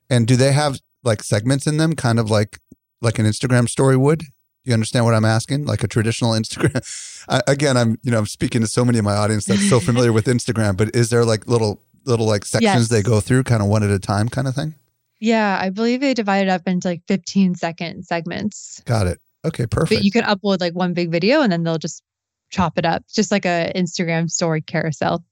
[0.10, 2.60] And do they have like segments in them, kind of like
[3.02, 4.24] like an Instagram story would?
[4.66, 5.66] You understand what I'm asking?
[5.66, 6.82] Like a traditional Instagram.
[7.30, 9.80] I, again, I'm you know I'm speaking to so many of my audience that's so
[9.80, 12.88] familiar with Instagram, but is there like little little like sections Yes.
[12.90, 14.74] they go through, kind of one at a time, kind of thing?
[15.20, 15.58] Yeah.
[15.62, 18.82] I believe they divide it up into like 15 second segments.
[18.86, 19.20] Got it.
[19.46, 19.98] Okay, perfect.
[20.00, 22.02] But you can upload like one big video and then they'll just
[22.52, 25.24] chop it up, just like a Instagram story carousel.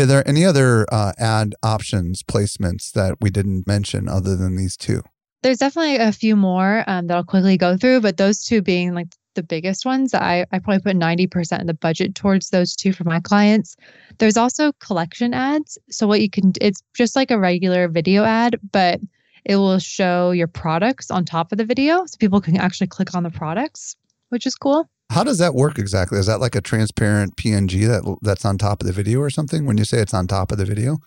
[0.00, 4.76] Are there any other uh, ad options, placements that we didn't mention other than these
[4.76, 5.02] two?
[5.42, 8.94] There's definitely a few more um, that I'll quickly go through, but those two being
[8.94, 12.92] like the biggest ones, I, I probably put 90% of the budget towards those two
[12.92, 13.76] for my clients.
[14.18, 15.78] There's also collection ads.
[15.90, 19.00] So, what you can, it's just like a regular video ad, but
[19.44, 22.06] it will show your products on top of the video.
[22.06, 23.96] So, people can actually click on the products,
[24.30, 24.88] which is cool.
[25.10, 26.18] How does that work exactly?
[26.18, 29.66] Is that like a transparent PNG that that's on top of the video or something?
[29.66, 30.98] When you say it's on top of the video,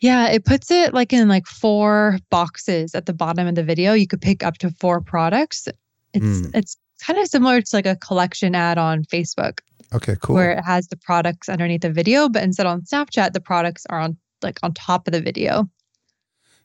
[0.00, 3.94] Yeah, it puts it like in like four boxes at the bottom of the video.
[3.94, 5.66] You could pick up to four products.
[6.14, 6.54] It's Mm.
[6.54, 9.58] it's kind of similar to like a collection ad on Facebook
[9.92, 10.36] okay, cool.
[10.36, 13.98] where it has the products underneath the video, but instead on Snapchat the products are
[13.98, 15.68] on like on top of the video.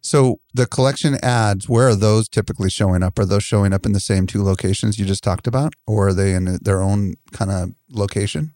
[0.04, 3.18] So the collection ads, where are those typically showing up?
[3.18, 6.14] Are those showing up in the same two locations you just talked about, or are
[6.14, 8.52] they in their own kind of location?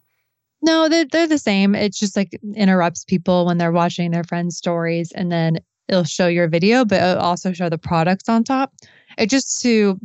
[0.61, 1.73] No, they're they're the same.
[1.73, 6.27] It's just like interrupts people when they're watching their friends' stories, and then it'll show
[6.27, 8.73] your video, but it'll also show the products on top.
[9.17, 9.99] It just to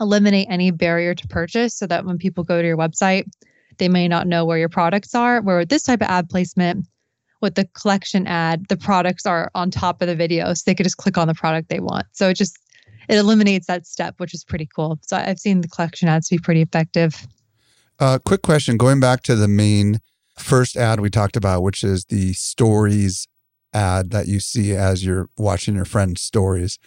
[0.00, 3.24] eliminate any barrier to purchase so that when people go to your website,
[3.78, 5.40] they may not know where your products are.
[5.40, 6.86] Where with this type of ad placement,
[7.42, 10.54] with the collection ad, the products are on top of the video.
[10.54, 12.06] So they could just click on the product they want.
[12.12, 12.58] So it just
[13.08, 14.98] it eliminates that step, which is pretty cool.
[15.02, 17.26] So I've seen the collection ads be pretty effective.
[17.98, 20.00] Uh, quick question going back to the main
[20.38, 23.28] first ad we talked about, which is the stories
[23.74, 26.78] ad that you see as you're watching your friend's stories.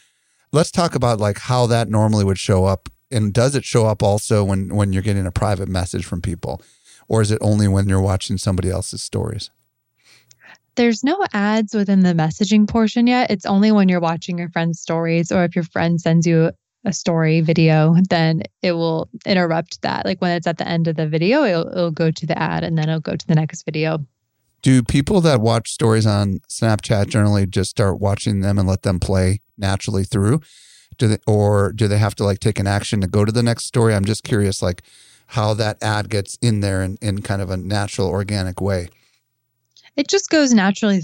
[0.51, 2.89] Let's talk about like how that normally would show up.
[3.11, 6.61] And does it show up also when when you're getting a private message from people?
[7.07, 9.51] Or is it only when you're watching somebody else's stories?
[10.75, 13.31] There's no ads within the messaging portion yet.
[13.31, 16.51] It's only when you're watching your friend's stories or if your friend sends you
[16.85, 20.05] a story video, then it will interrupt that.
[20.05, 22.63] Like when it's at the end of the video, it'll, it'll go to the ad
[22.63, 24.05] and then it'll go to the next video.
[24.61, 28.99] Do people that watch stories on Snapchat generally just start watching them and let them
[28.99, 30.41] play naturally through?
[30.97, 33.43] Do they, or do they have to like take an action to go to the
[33.43, 33.93] next story?
[33.93, 34.81] I'm just curious, like
[35.27, 38.89] how that ad gets in there in, in kind of a natural, organic way.
[39.95, 41.01] It just goes naturally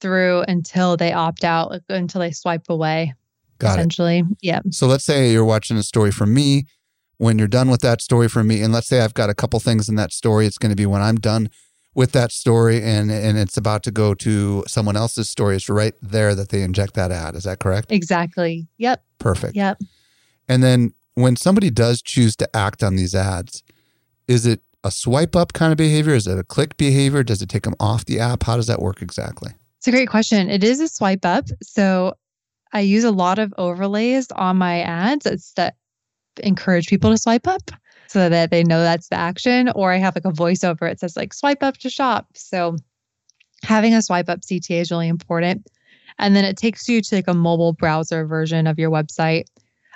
[0.00, 3.14] through until they opt out, until they swipe away.
[3.58, 4.18] Got essentially.
[4.18, 4.26] it.
[4.40, 4.60] Yeah.
[4.70, 6.66] So let's say you're watching a story from me.
[7.18, 9.60] When you're done with that story from me, and let's say I've got a couple
[9.60, 11.50] things in that story, it's going to be when I'm done
[11.94, 15.56] with that story and and it's about to go to someone else's story.
[15.56, 17.36] It's right there that they inject that ad.
[17.36, 17.92] Is that correct?
[17.92, 18.66] Exactly.
[18.78, 19.04] Yep.
[19.18, 19.54] Perfect.
[19.54, 19.80] Yep.
[20.48, 23.62] And then when somebody does choose to act on these ads,
[24.26, 26.14] is it a swipe up kind of behavior?
[26.14, 27.22] Is it a click behavior?
[27.22, 28.42] Does it take them off the app?
[28.42, 29.52] How does that work exactly?
[29.78, 30.48] It's a great question.
[30.48, 31.46] It is a swipe up.
[31.62, 32.14] So
[32.72, 35.74] I use a lot of overlays on my ads that
[36.42, 37.70] encourage people to swipe up
[38.06, 39.70] so that they know that's the action.
[39.74, 40.90] Or I have like a voiceover.
[40.90, 42.26] It says like swipe up to shop.
[42.34, 42.76] So
[43.62, 45.66] having a swipe up CTA is really important.
[46.18, 49.44] And then it takes you to like a mobile browser version of your website.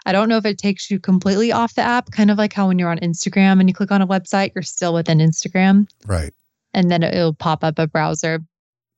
[0.06, 2.68] I don't know if it takes you completely off the app, kind of like how
[2.68, 5.86] when you're on Instagram and you click on a website, you're still within Instagram.
[6.06, 6.32] Right.
[6.72, 8.40] And then it'll pop up a browser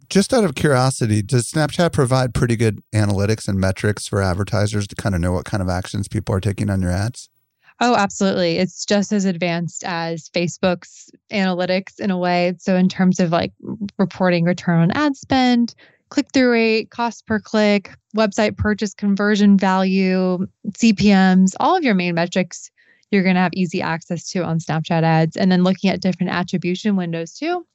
[0.08, 4.96] just out of curiosity, does Snapchat provide pretty good analytics and metrics for advertisers to
[4.96, 7.28] kind of know what kind of actions people are taking on your ads?
[7.80, 8.58] Oh, absolutely.
[8.58, 12.54] It's just as advanced as Facebook's analytics in a way.
[12.58, 13.52] So, in terms of like
[13.98, 15.74] reporting return on ad spend,
[16.08, 22.14] click through rate, cost per click, website purchase conversion value, CPMs, all of your main
[22.14, 22.70] metrics,
[23.10, 25.36] you're going to have easy access to on Snapchat ads.
[25.36, 27.66] And then looking at different attribution windows too.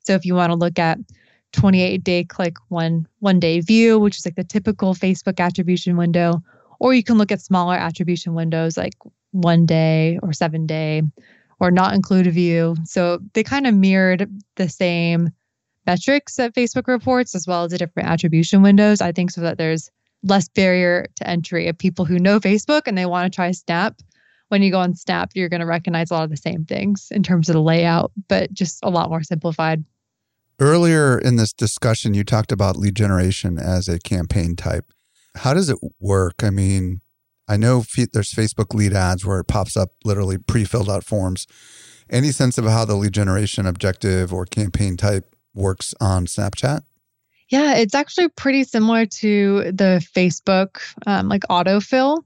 [0.00, 0.98] So, if you want to look at
[1.54, 6.42] 28 day click one one day view which is like the typical facebook attribution window
[6.80, 8.94] or you can look at smaller attribution windows like
[9.30, 11.02] one day or seven day
[11.60, 15.30] or not include a view so they kind of mirrored the same
[15.86, 19.58] metrics that facebook reports as well as the different attribution windows i think so that
[19.58, 19.90] there's
[20.22, 24.00] less barrier to entry of people who know facebook and they want to try snap
[24.48, 27.08] when you go on snap you're going to recognize a lot of the same things
[27.10, 29.84] in terms of the layout but just a lot more simplified
[30.60, 34.84] Earlier in this discussion, you talked about lead generation as a campaign type.
[35.36, 36.44] How does it work?
[36.44, 37.00] I mean,
[37.48, 41.48] I know there's Facebook lead ads where it pops up literally pre filled out forms.
[42.08, 46.82] Any sense of how the lead generation objective or campaign type works on Snapchat?
[47.48, 52.24] Yeah, it's actually pretty similar to the Facebook um, like autofill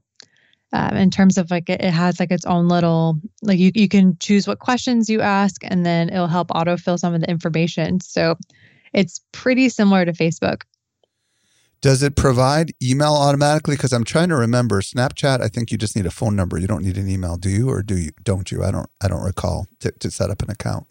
[0.71, 3.87] um, in terms of like it, it has like its own little like you, you
[3.87, 7.99] can choose what questions you ask and then it'll help autofill some of the information.
[7.99, 8.37] So
[8.93, 10.63] it's pretty similar to facebook.
[11.81, 13.75] Does it provide email automatically?
[13.75, 16.57] Because i'm trying to remember snapchat i think you just need a phone number.
[16.57, 17.69] You don't need an email do you?
[17.69, 18.63] Or do you don't you?
[18.63, 20.87] I don't i don't recall to, to set up an account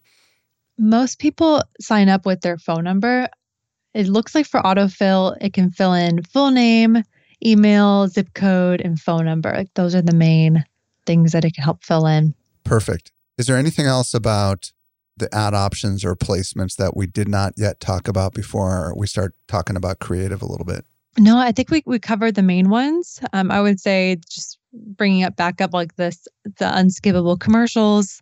[0.78, 3.28] most people sign up with their phone number
[3.94, 7.02] it looks like for autofill it can fill in full name
[7.44, 9.52] email, zip code, and phone number.
[9.52, 10.64] Like those are the main
[11.06, 12.34] things that it can help fill in.
[12.64, 13.12] Perfect.
[13.36, 14.72] Is there anything else about
[15.16, 19.34] the ad options or placements that we did not yet talk about before we start
[19.46, 20.84] talking about creative a little bit?
[21.18, 23.20] No, I think we, we covered the main ones.
[23.32, 28.20] Um, I would say just bringing it back up like this the unskippable commercials,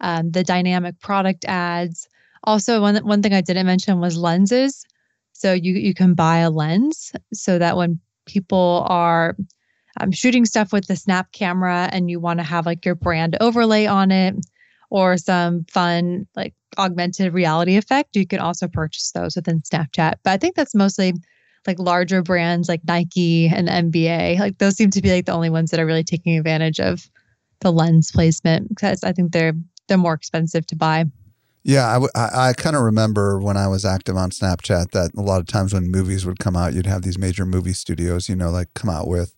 [0.00, 2.08] um, the dynamic product ads.
[2.44, 4.84] Also, one, one thing I didn't mention was lenses.
[5.32, 9.36] So you, you can buy a lens so that when people are
[9.98, 13.36] um, shooting stuff with the snap camera and you want to have like your brand
[13.40, 14.34] overlay on it
[14.90, 20.30] or some fun like augmented reality effect you can also purchase those within snapchat but
[20.30, 21.12] i think that's mostly
[21.66, 25.50] like larger brands like nike and nba like those seem to be like the only
[25.50, 27.10] ones that are really taking advantage of
[27.60, 29.54] the lens placement because i think they're
[29.90, 31.04] they're more expensive to buy
[31.64, 35.10] Yeah, I, w- I, I kind of remember when I was active on Snapchat that
[35.14, 38.28] a lot of times when movies would come out, you'd have these major movie studios,
[38.28, 39.34] you know, like come out with,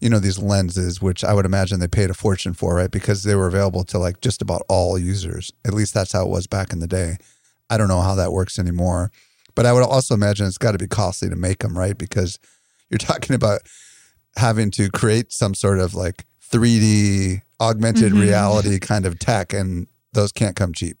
[0.00, 2.90] you know, these lenses, which I would imagine they paid a fortune for, right?
[2.90, 5.52] Because they were available to like just about all users.
[5.64, 7.16] At least that's how it was back in the day.
[7.70, 9.10] I don't know how that works anymore.
[9.54, 11.96] But I would also imagine it's got to be costly to make them, right?
[11.96, 12.38] Because
[12.90, 13.60] you're talking about
[14.36, 18.20] having to create some sort of like 3D augmented Mhm.
[18.20, 20.96] reality kind of tech, and those can't come cheap.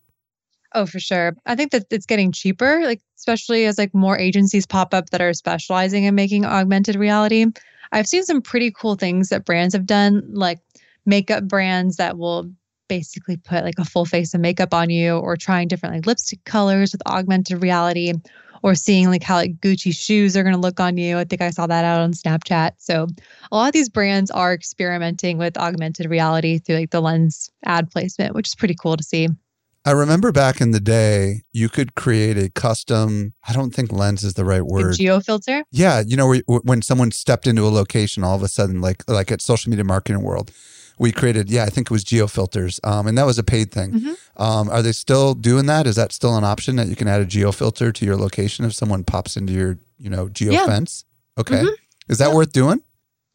[0.74, 1.34] Oh, for sure.
[1.46, 5.22] I think that it's getting cheaper, like especially as like more agencies pop up that
[5.22, 7.46] are specializing in making augmented reality.
[7.92, 10.58] I've seen some pretty cool things that brands have done, like
[11.06, 12.50] makeup brands that will
[12.88, 16.44] basically put like a full face of makeup on you or trying different like lipstick
[16.44, 18.12] colors with augmented reality
[18.66, 21.18] or seeing like how like Gucci shoes are going to look on you.
[21.18, 22.72] I think I saw that out on Snapchat.
[22.78, 23.06] So
[23.52, 27.88] a lot of these brands are experimenting with augmented reality through like the lens ad
[27.92, 29.28] placement, which is pretty cool to see.
[29.84, 34.24] I remember back in the day, you could create a custom, I don't think lens
[34.24, 34.94] is the right word.
[34.94, 35.62] A geo filter.
[35.70, 39.30] Yeah, you know, when someone stepped into a location, all of a sudden, like like
[39.30, 40.50] at social media marketing world,
[40.98, 43.70] we created, yeah, I think it was geo filters, um, and that was a paid
[43.70, 43.92] thing.
[43.92, 44.16] Mhm.
[44.36, 45.86] Um, are they still doing that?
[45.86, 48.64] Is that still an option that you can add a geo filter to your location
[48.64, 50.66] if someone pops into your, you know, geo Yeah.
[50.66, 51.04] fence?
[51.38, 51.74] Okay, Mhm.
[52.08, 52.34] is that Yeah.
[52.34, 52.80] worth doing?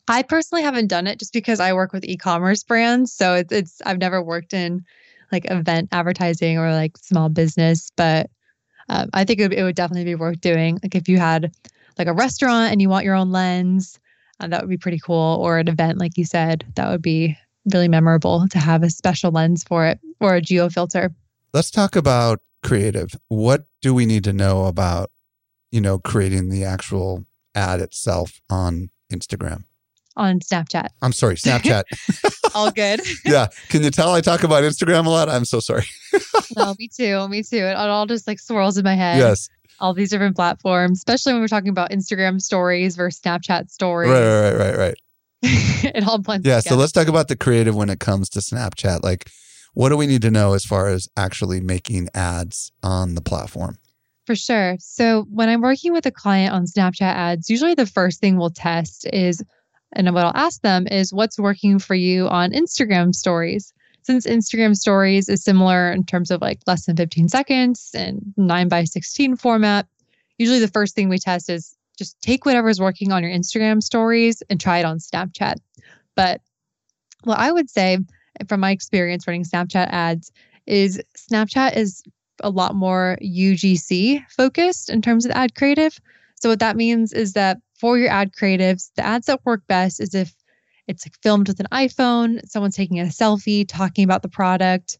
[0.07, 3.81] I personally haven't done it just because I work with e-commerce brands, so it's, it's
[3.85, 4.83] I've never worked in
[5.31, 8.29] like event advertising or like small business, but
[8.89, 10.79] um, I think it would, it would definitely be worth doing.
[10.83, 11.53] Like if you had
[11.97, 13.99] like a restaurant and you want your own lens,
[14.39, 15.37] uh, that would be pretty cool.
[15.39, 17.37] Or an event, like you said, that would be
[17.71, 21.11] really memorable to have a special lens for it or a geo filter.
[21.53, 23.15] Let's talk about creative.
[23.27, 25.11] What do we need to know about,
[25.71, 29.63] you know, creating the actual ad itself on Instagram?
[30.17, 30.87] on Snapchat.
[31.01, 31.83] I'm sorry, Snapchat.
[32.55, 33.01] All good.
[33.25, 33.47] yeah.
[33.69, 35.29] Can you tell I talk about Instagram a lot?
[35.29, 35.85] I'm so sorry.
[36.55, 37.27] no, me too.
[37.29, 37.57] Me too.
[37.57, 39.19] It all just like swirls in my head.
[39.19, 39.47] Yes.
[39.79, 44.11] all these different platforms, especially when we're talking about Instagram stories versus Snapchat stories.
[44.11, 44.95] Right, right, right, right.
[45.43, 46.59] it all blends Yeah.
[46.59, 49.03] So let's talk about the creative when it comes to Snapchat.
[49.03, 49.29] Like,
[49.73, 53.77] what do we need to know as far as actually making ads on the platform?
[54.27, 54.75] For sure.
[54.79, 58.51] So when I'm working with a client on Snapchat ads, usually the first thing we'll
[58.51, 59.43] test is,
[59.93, 63.73] and what I'll ask them is, what's working for you on Instagram stories?
[64.03, 68.67] Since Instagram stories is similar in terms of like less than 15 seconds and 9
[68.67, 69.87] by 16 format,
[70.37, 74.41] usually the first thing we test is just take whatever's working on your Instagram stories
[74.49, 75.55] and try it on Snapchat.
[76.15, 76.41] But
[77.23, 77.99] what I would say
[78.47, 80.31] from my experience running Snapchat ads
[80.65, 82.03] is Snapchat is
[82.41, 85.99] a lot more UGC focused in terms of ad creative.
[86.35, 89.99] So what that means is that for your ad creatives, the ads that work best
[89.99, 90.33] is if
[90.87, 94.97] it's filmed with an iPhone, someone's taking a selfie, talking about the product.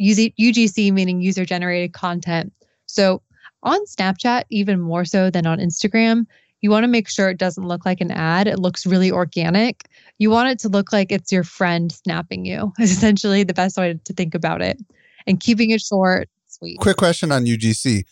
[0.00, 2.52] UGC meaning user generated content.
[2.86, 3.22] So
[3.62, 6.26] on Snapchat, even more so than on Instagram,
[6.62, 8.46] you want to make sure it doesn't look like an ad.
[8.46, 9.88] It looks really organic.
[10.18, 13.76] You want it to look like it's your friend snapping you, is essentially the best
[13.76, 14.78] way to think about it.
[15.26, 16.78] And keeping it short, sweet.
[16.78, 18.04] Quick question on UGC.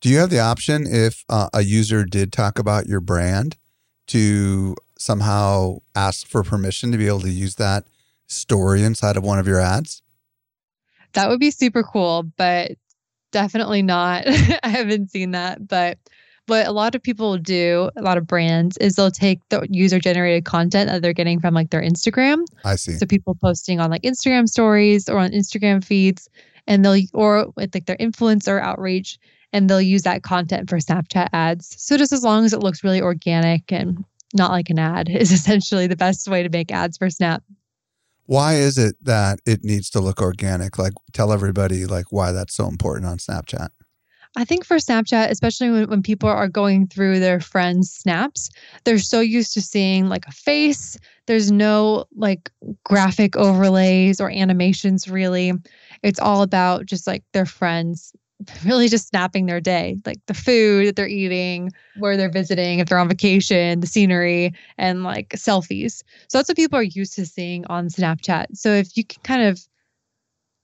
[0.00, 3.56] Do you have the option if uh, a user did talk about your brand
[4.08, 7.88] to somehow ask for permission to be able to use that
[8.26, 10.02] story inside of one of your ads?
[11.14, 12.72] That would be super cool, but
[13.32, 14.24] definitely not.
[14.62, 15.66] I haven't seen that.
[15.66, 15.98] But
[16.46, 19.98] what a lot of people do, a lot of brands, is they'll take the user
[19.98, 22.44] generated content that they're getting from like their Instagram.
[22.64, 22.94] I see.
[22.94, 26.28] So people posting on like Instagram stories or on Instagram feeds,
[26.66, 29.18] and they'll or with like their influencer outreach,
[29.52, 31.74] and they'll use that content for Snapchat ads.
[31.78, 34.04] So just as long as it looks really organic and
[34.34, 37.42] not like an ad is essentially the best way to make ads for Snap.
[38.28, 40.78] Why is it that it needs to look organic?
[40.78, 43.70] Like, tell everybody like why that's so important on Snapchat.
[44.36, 48.50] I think for Snapchat, especially when, when people are going through their friends' snaps,
[48.84, 50.98] they're so used to seeing like a face.
[51.26, 52.50] There's no like
[52.84, 55.54] graphic overlays or animations really.
[56.02, 58.12] It's all about just like their friends
[58.64, 62.88] really just snapping their day, like the food that they're eating, where they're visiting, if
[62.88, 66.02] they're on vacation, the scenery, and like selfies.
[66.28, 68.56] So that's what people are used to seeing on Snapchat.
[68.56, 69.60] So if you can kind of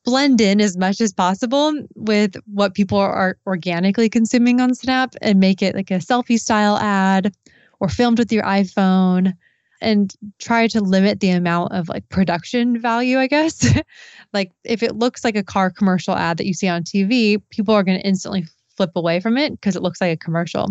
[0.04, 5.40] blend in as much as possible with what people are organically consuming on Snap and
[5.40, 7.34] make it like a selfie style ad
[7.80, 9.34] or filmed with your iPhone
[9.80, 13.66] and try to limit the amount of like production value, I guess.
[14.32, 17.74] like if it looks like a car commercial ad that you see on TV, people
[17.74, 18.46] are going to instantly
[18.76, 20.68] flip away from it because it looks like a commercial.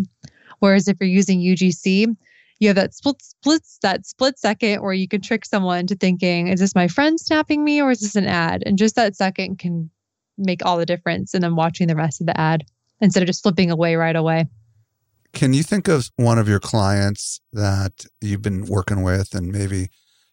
[0.58, 2.14] Whereas if you're using UGC,
[2.60, 6.48] you have that split splits that split second where you can trick someone to thinking,
[6.48, 8.62] is this my friend snapping me or is this an ad?
[8.64, 9.90] And just that second can
[10.38, 12.64] make all the difference and then watching the rest of the ad
[13.00, 14.46] instead of just flipping away right away.
[15.34, 19.88] Can you think of one of your clients that you've been working with and maybe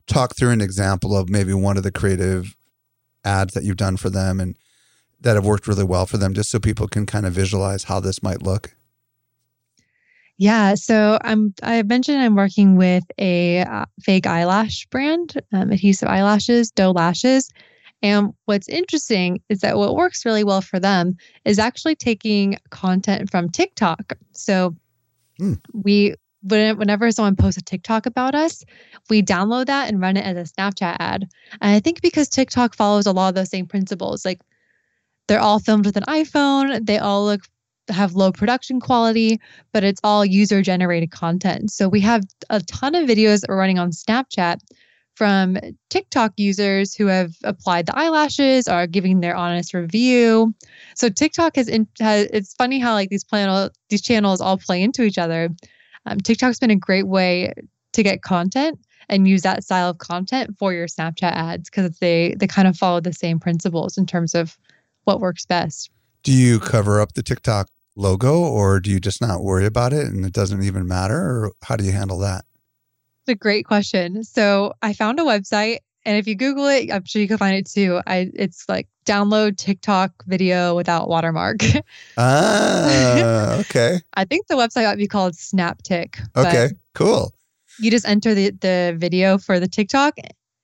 [0.05, 2.55] talk through an example of maybe one of the creative
[3.25, 4.57] ads that you've done for them and
[5.19, 7.99] that have worked really well for them just so people can kind of visualize how
[7.99, 8.75] this might look?
[10.37, 11.53] Yeah, so I'm.
[11.61, 17.51] I mentioned I'm working with a uh, fake eyelash brand, um, adhesive eyelashes, doe lashes,
[18.01, 23.29] and what's interesting is that what works really well for them is actually taking content
[23.29, 24.13] from TikTok.
[24.31, 24.75] So
[25.37, 25.53] hmm.
[25.73, 28.63] we whenever someone posts a TikTok about us,
[29.09, 31.27] we download that and run it as a Snapchat ad.
[31.61, 34.41] And I think because TikTok follows a lot of those same principles, like
[35.27, 37.41] they're all filmed with an iPhone, they all look
[37.89, 39.39] have low production quality,
[39.73, 41.71] but it's all user generated content.
[41.71, 44.59] So we have a ton of videos running on Snapchat
[45.21, 45.55] from
[45.91, 50.51] TikTok users who have applied the eyelashes are giving their honest review.
[50.95, 54.81] So TikTok has, in, has it's funny how like these panel these channels all play
[54.81, 55.49] into each other.
[56.07, 57.53] Um, TikTok's been a great way
[57.93, 62.33] to get content and use that style of content for your Snapchat ads because they
[62.39, 64.57] they kind of follow the same principles in terms of
[65.03, 65.91] what works best.
[66.23, 70.07] Do you cover up the TikTok logo or do you just not worry about it
[70.07, 72.43] and it doesn't even matter or how do you handle that?
[73.31, 74.25] A great question.
[74.25, 77.55] So I found a website and if you Google it, I'm sure you can find
[77.55, 78.01] it too.
[78.05, 81.59] I it's like download TikTok video without watermark.
[82.17, 83.99] ah, okay.
[84.15, 86.19] I think the website might be called SnapTik.
[86.35, 87.33] Okay, cool.
[87.79, 90.17] You just enter the the video for the TikTok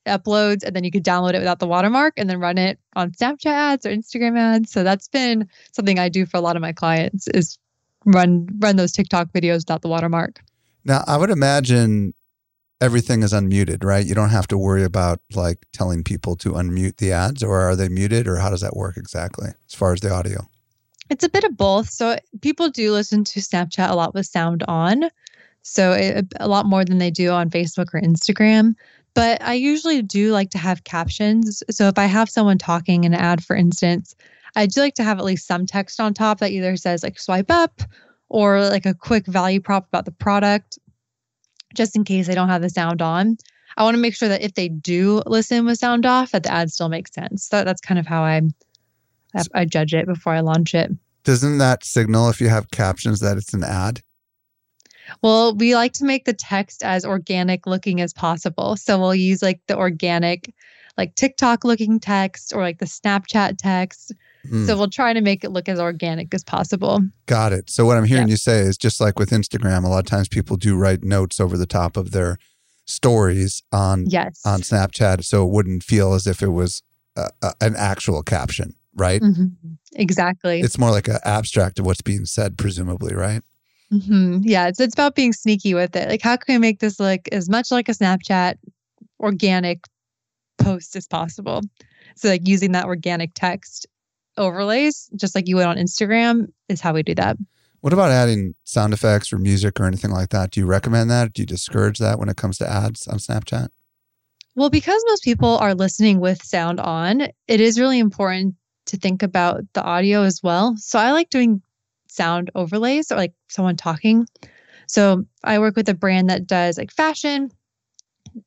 [0.05, 3.11] uploads, and then you could download it without the watermark, and then run it on
[3.11, 4.71] Snapchat ads or Instagram ads.
[4.71, 7.57] So that's been something I do for a lot of my clients is
[8.05, 10.41] run run those TikTok videos without the watermark.
[10.83, 12.13] Now, I would imagine
[12.79, 14.05] everything is unmuted, right?
[14.05, 17.75] You don't have to worry about like telling people to unmute the ads or are
[17.75, 20.47] they muted or how does that work exactly as far as the audio?
[21.09, 21.89] It's a bit of both.
[21.89, 25.09] So people do listen to Snapchat a lot with sound on.
[25.63, 28.75] So it, a lot more than they do on Facebook or Instagram.
[29.13, 31.63] But I usually do like to have captions.
[31.71, 34.15] So if I have someone talking in an ad, for instance,
[34.55, 37.19] I do like to have at least some text on top that either says like
[37.19, 37.81] swipe up
[38.29, 40.77] or like a quick value prop about the product
[41.77, 43.37] just in case they don't have the sound on.
[43.77, 46.51] I want to make sure that if they do listen with sound off, that the
[46.51, 47.47] ad still makes sense.
[47.47, 48.41] So that's kind of how I
[49.53, 50.91] I judge it before I launch it.
[51.23, 54.01] Doesn't that signal if you have captions that it's an ad?
[55.21, 58.75] Well, we like to make the text as organic looking as possible.
[58.77, 60.53] So we'll use like the organic,
[60.97, 64.13] like TikTok looking text or like the Snapchat text
[64.49, 64.65] Mm.
[64.65, 67.01] So we'll try to make it look as organic as possible.
[67.25, 67.69] Got it.
[67.69, 68.31] So what I'm hearing yeah.
[68.31, 71.39] you say is just like with Instagram, a lot of times people do write notes
[71.39, 72.37] over the top of their
[72.85, 74.41] stories on yes.
[74.45, 76.81] on Snapchat, so it wouldn't feel as if it was
[77.15, 79.21] a, a, an actual caption, right?
[79.21, 79.47] Mm-hmm.
[79.93, 80.61] Exactly.
[80.61, 83.41] It's more like an abstract of what's being said, presumably, right?
[83.91, 84.39] Mm-hmm.
[84.43, 86.09] Yeah, it's it's about being sneaky with it.
[86.09, 88.55] Like, how can we make this look as much like a Snapchat
[89.19, 89.85] organic
[90.57, 91.61] post as possible?
[92.15, 93.87] So, like using that organic text
[94.37, 97.37] overlays, just like you would on Instagram, is how we do that.
[97.81, 100.51] What about adding sound effects or music or anything like that?
[100.51, 101.33] Do you recommend that?
[101.33, 103.69] Do you discourage that when it comes to ads on Snapchat?
[104.55, 108.55] Well, because most people are listening with sound on, it is really important
[108.87, 110.75] to think about the audio as well.
[110.77, 111.61] So I like doing
[112.07, 114.25] sound overlays or like someone talking.
[114.87, 117.51] So I work with a brand that does like fashion.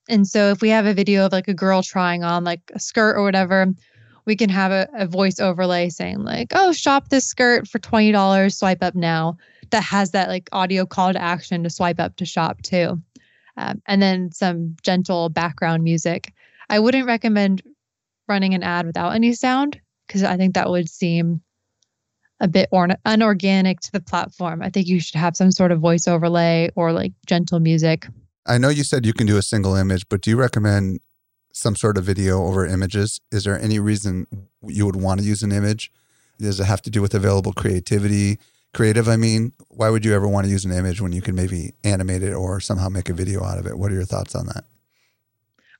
[0.08, 2.80] And so if we have a video of like a girl trying on like a
[2.80, 3.66] skirt or whatever,
[4.26, 8.12] we can have a, a voice overlay saying like, "Oh, shop this skirt for twenty
[8.12, 8.56] dollars.
[8.58, 9.36] Swipe up now."
[9.70, 13.00] That has that like audio call to action to swipe up to shop too,
[13.56, 16.32] um, and then some gentle background music.
[16.68, 17.62] I wouldn't recommend
[18.28, 21.40] running an ad without any sound because I think that would seem
[22.40, 24.62] a bit or- unorganic to the platform.
[24.62, 28.06] I think you should have some sort of voice overlay or like gentle music.
[28.46, 31.00] I know you said you can do a single image, but do you recommend
[31.52, 33.20] some sort of video over images.
[33.30, 34.26] Is there any reason
[34.66, 35.92] you would want to use an image?
[36.38, 38.38] Does it have to do with available creativity?
[38.72, 41.34] Creative, I mean, why would you ever want to use an image when you can
[41.34, 43.76] maybe animate it or somehow make a video out of it?
[43.76, 44.64] What are your thoughts on that?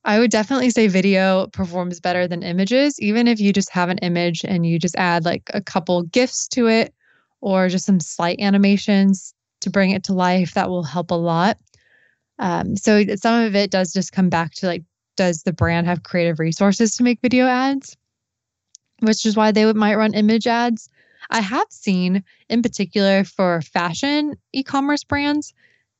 [0.05, 3.99] I would definitely say video performs better than images, even if you just have an
[3.99, 6.95] image and you just add like a couple GIFs to it
[7.41, 10.55] or just some slight animations to bring it to life.
[10.55, 11.59] That will help a lot.
[12.39, 14.83] Um, so some of it does just come back to like
[15.21, 17.95] does the brand have creative resources to make video ads?
[19.01, 20.89] Which is why they might run image ads.
[21.29, 25.53] I have seen, in particular for fashion e commerce brands,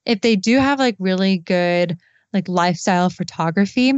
[0.07, 1.99] if they do have like really good
[2.33, 3.93] like lifestyle photography,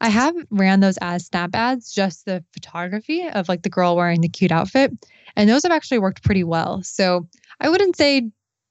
[0.00, 4.22] I have ran those as snap ads, just the photography of like the girl wearing
[4.22, 4.90] the cute outfit.
[5.36, 6.82] And those have actually worked pretty well.
[6.82, 7.28] So
[7.60, 8.30] I wouldn't say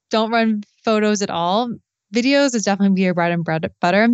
[0.10, 1.72] don't run photos at all.
[2.12, 4.10] Videos is definitely be your bread and bread butter.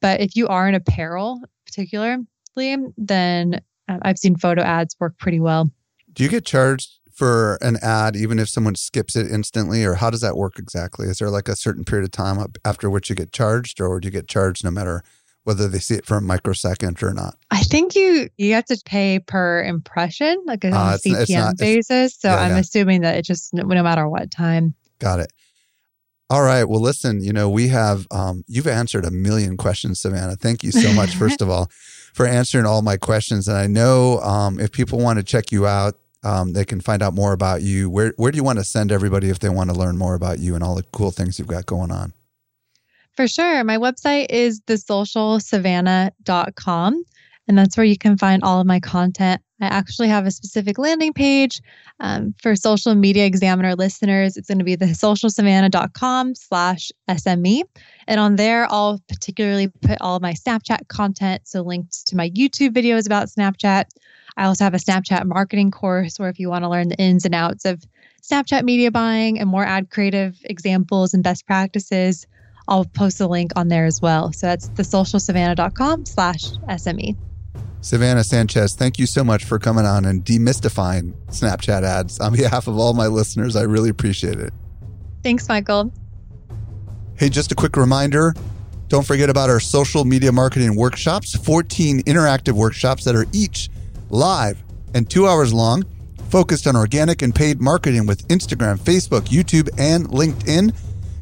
[0.00, 2.24] But if you are in apparel, particularly,
[2.96, 5.70] then um, I've seen photo ads work pretty well.
[6.12, 10.10] Do you get charged for an ad even if someone skips it instantly, or how
[10.10, 11.06] does that work exactly?
[11.06, 14.06] Is there like a certain period of time after which you get charged, or do
[14.06, 15.02] you get charged no matter
[15.44, 17.36] whether they see it for a microsecond or not?
[17.50, 21.58] I think you you have to pay per impression, like a uh, CPM it's not,
[21.58, 22.16] basis.
[22.18, 22.58] So yeah, I'm yeah.
[22.58, 24.74] assuming that it just no matter what time.
[24.98, 25.32] Got it.
[26.30, 26.64] All right.
[26.64, 30.36] Well, listen, you know, we have, um, you've answered a million questions, Savannah.
[30.36, 31.68] Thank you so much, first of all,
[32.14, 33.48] for answering all my questions.
[33.48, 37.02] And I know um, if people want to check you out, um, they can find
[37.02, 37.90] out more about you.
[37.90, 40.38] Where, where do you want to send everybody if they want to learn more about
[40.38, 42.12] you and all the cool things you've got going on?
[43.16, 43.64] For sure.
[43.64, 47.04] My website is thesocialsavannah.com,
[47.48, 49.42] and that's where you can find all of my content.
[49.60, 51.60] I actually have a specific landing page
[52.00, 54.36] um, for social media examiner listeners.
[54.36, 57.62] It's going to be the socialsavannah.com slash SME.
[58.06, 61.42] And on there, I'll particularly put all my Snapchat content.
[61.44, 63.84] So links to my YouTube videos about Snapchat.
[64.36, 67.24] I also have a Snapchat marketing course where if you want to learn the ins
[67.24, 67.84] and outs of
[68.22, 72.26] Snapchat media buying and more ad creative examples and best practices,
[72.68, 74.32] I'll post a link on there as well.
[74.32, 77.16] So that's thesocialsavannah.com slash SME.
[77.80, 82.20] Savannah Sanchez, thank you so much for coming on and demystifying Snapchat ads.
[82.20, 84.52] On behalf of all my listeners, I really appreciate it.
[85.22, 85.92] Thanks, Michael.
[87.16, 88.34] Hey, just a quick reminder
[88.90, 93.70] don't forget about our social media marketing workshops 14 interactive workshops that are each
[94.08, 94.60] live
[94.94, 95.84] and two hours long,
[96.28, 100.76] focused on organic and paid marketing with Instagram, Facebook, YouTube, and LinkedIn.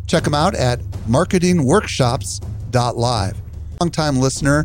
[0.06, 3.42] Check them out at marketingworkshops.live.
[3.80, 4.64] Long-time listener,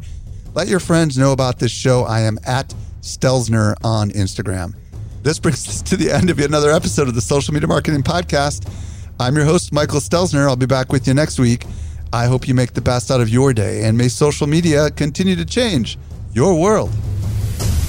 [0.53, 2.03] let your friends know about this show.
[2.03, 4.75] I am at Stelzner on Instagram.
[5.23, 8.03] This brings us to the end of yet another episode of the Social Media Marketing
[8.03, 8.69] Podcast.
[9.19, 10.47] I'm your host, Michael Stelzner.
[10.47, 11.65] I'll be back with you next week.
[12.11, 15.35] I hope you make the best out of your day and may social media continue
[15.35, 15.97] to change
[16.33, 16.91] your world.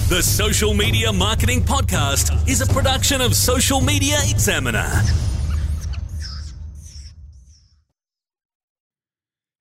[0.09, 5.03] The Social Media Marketing Podcast is a production of Social Media Examiner.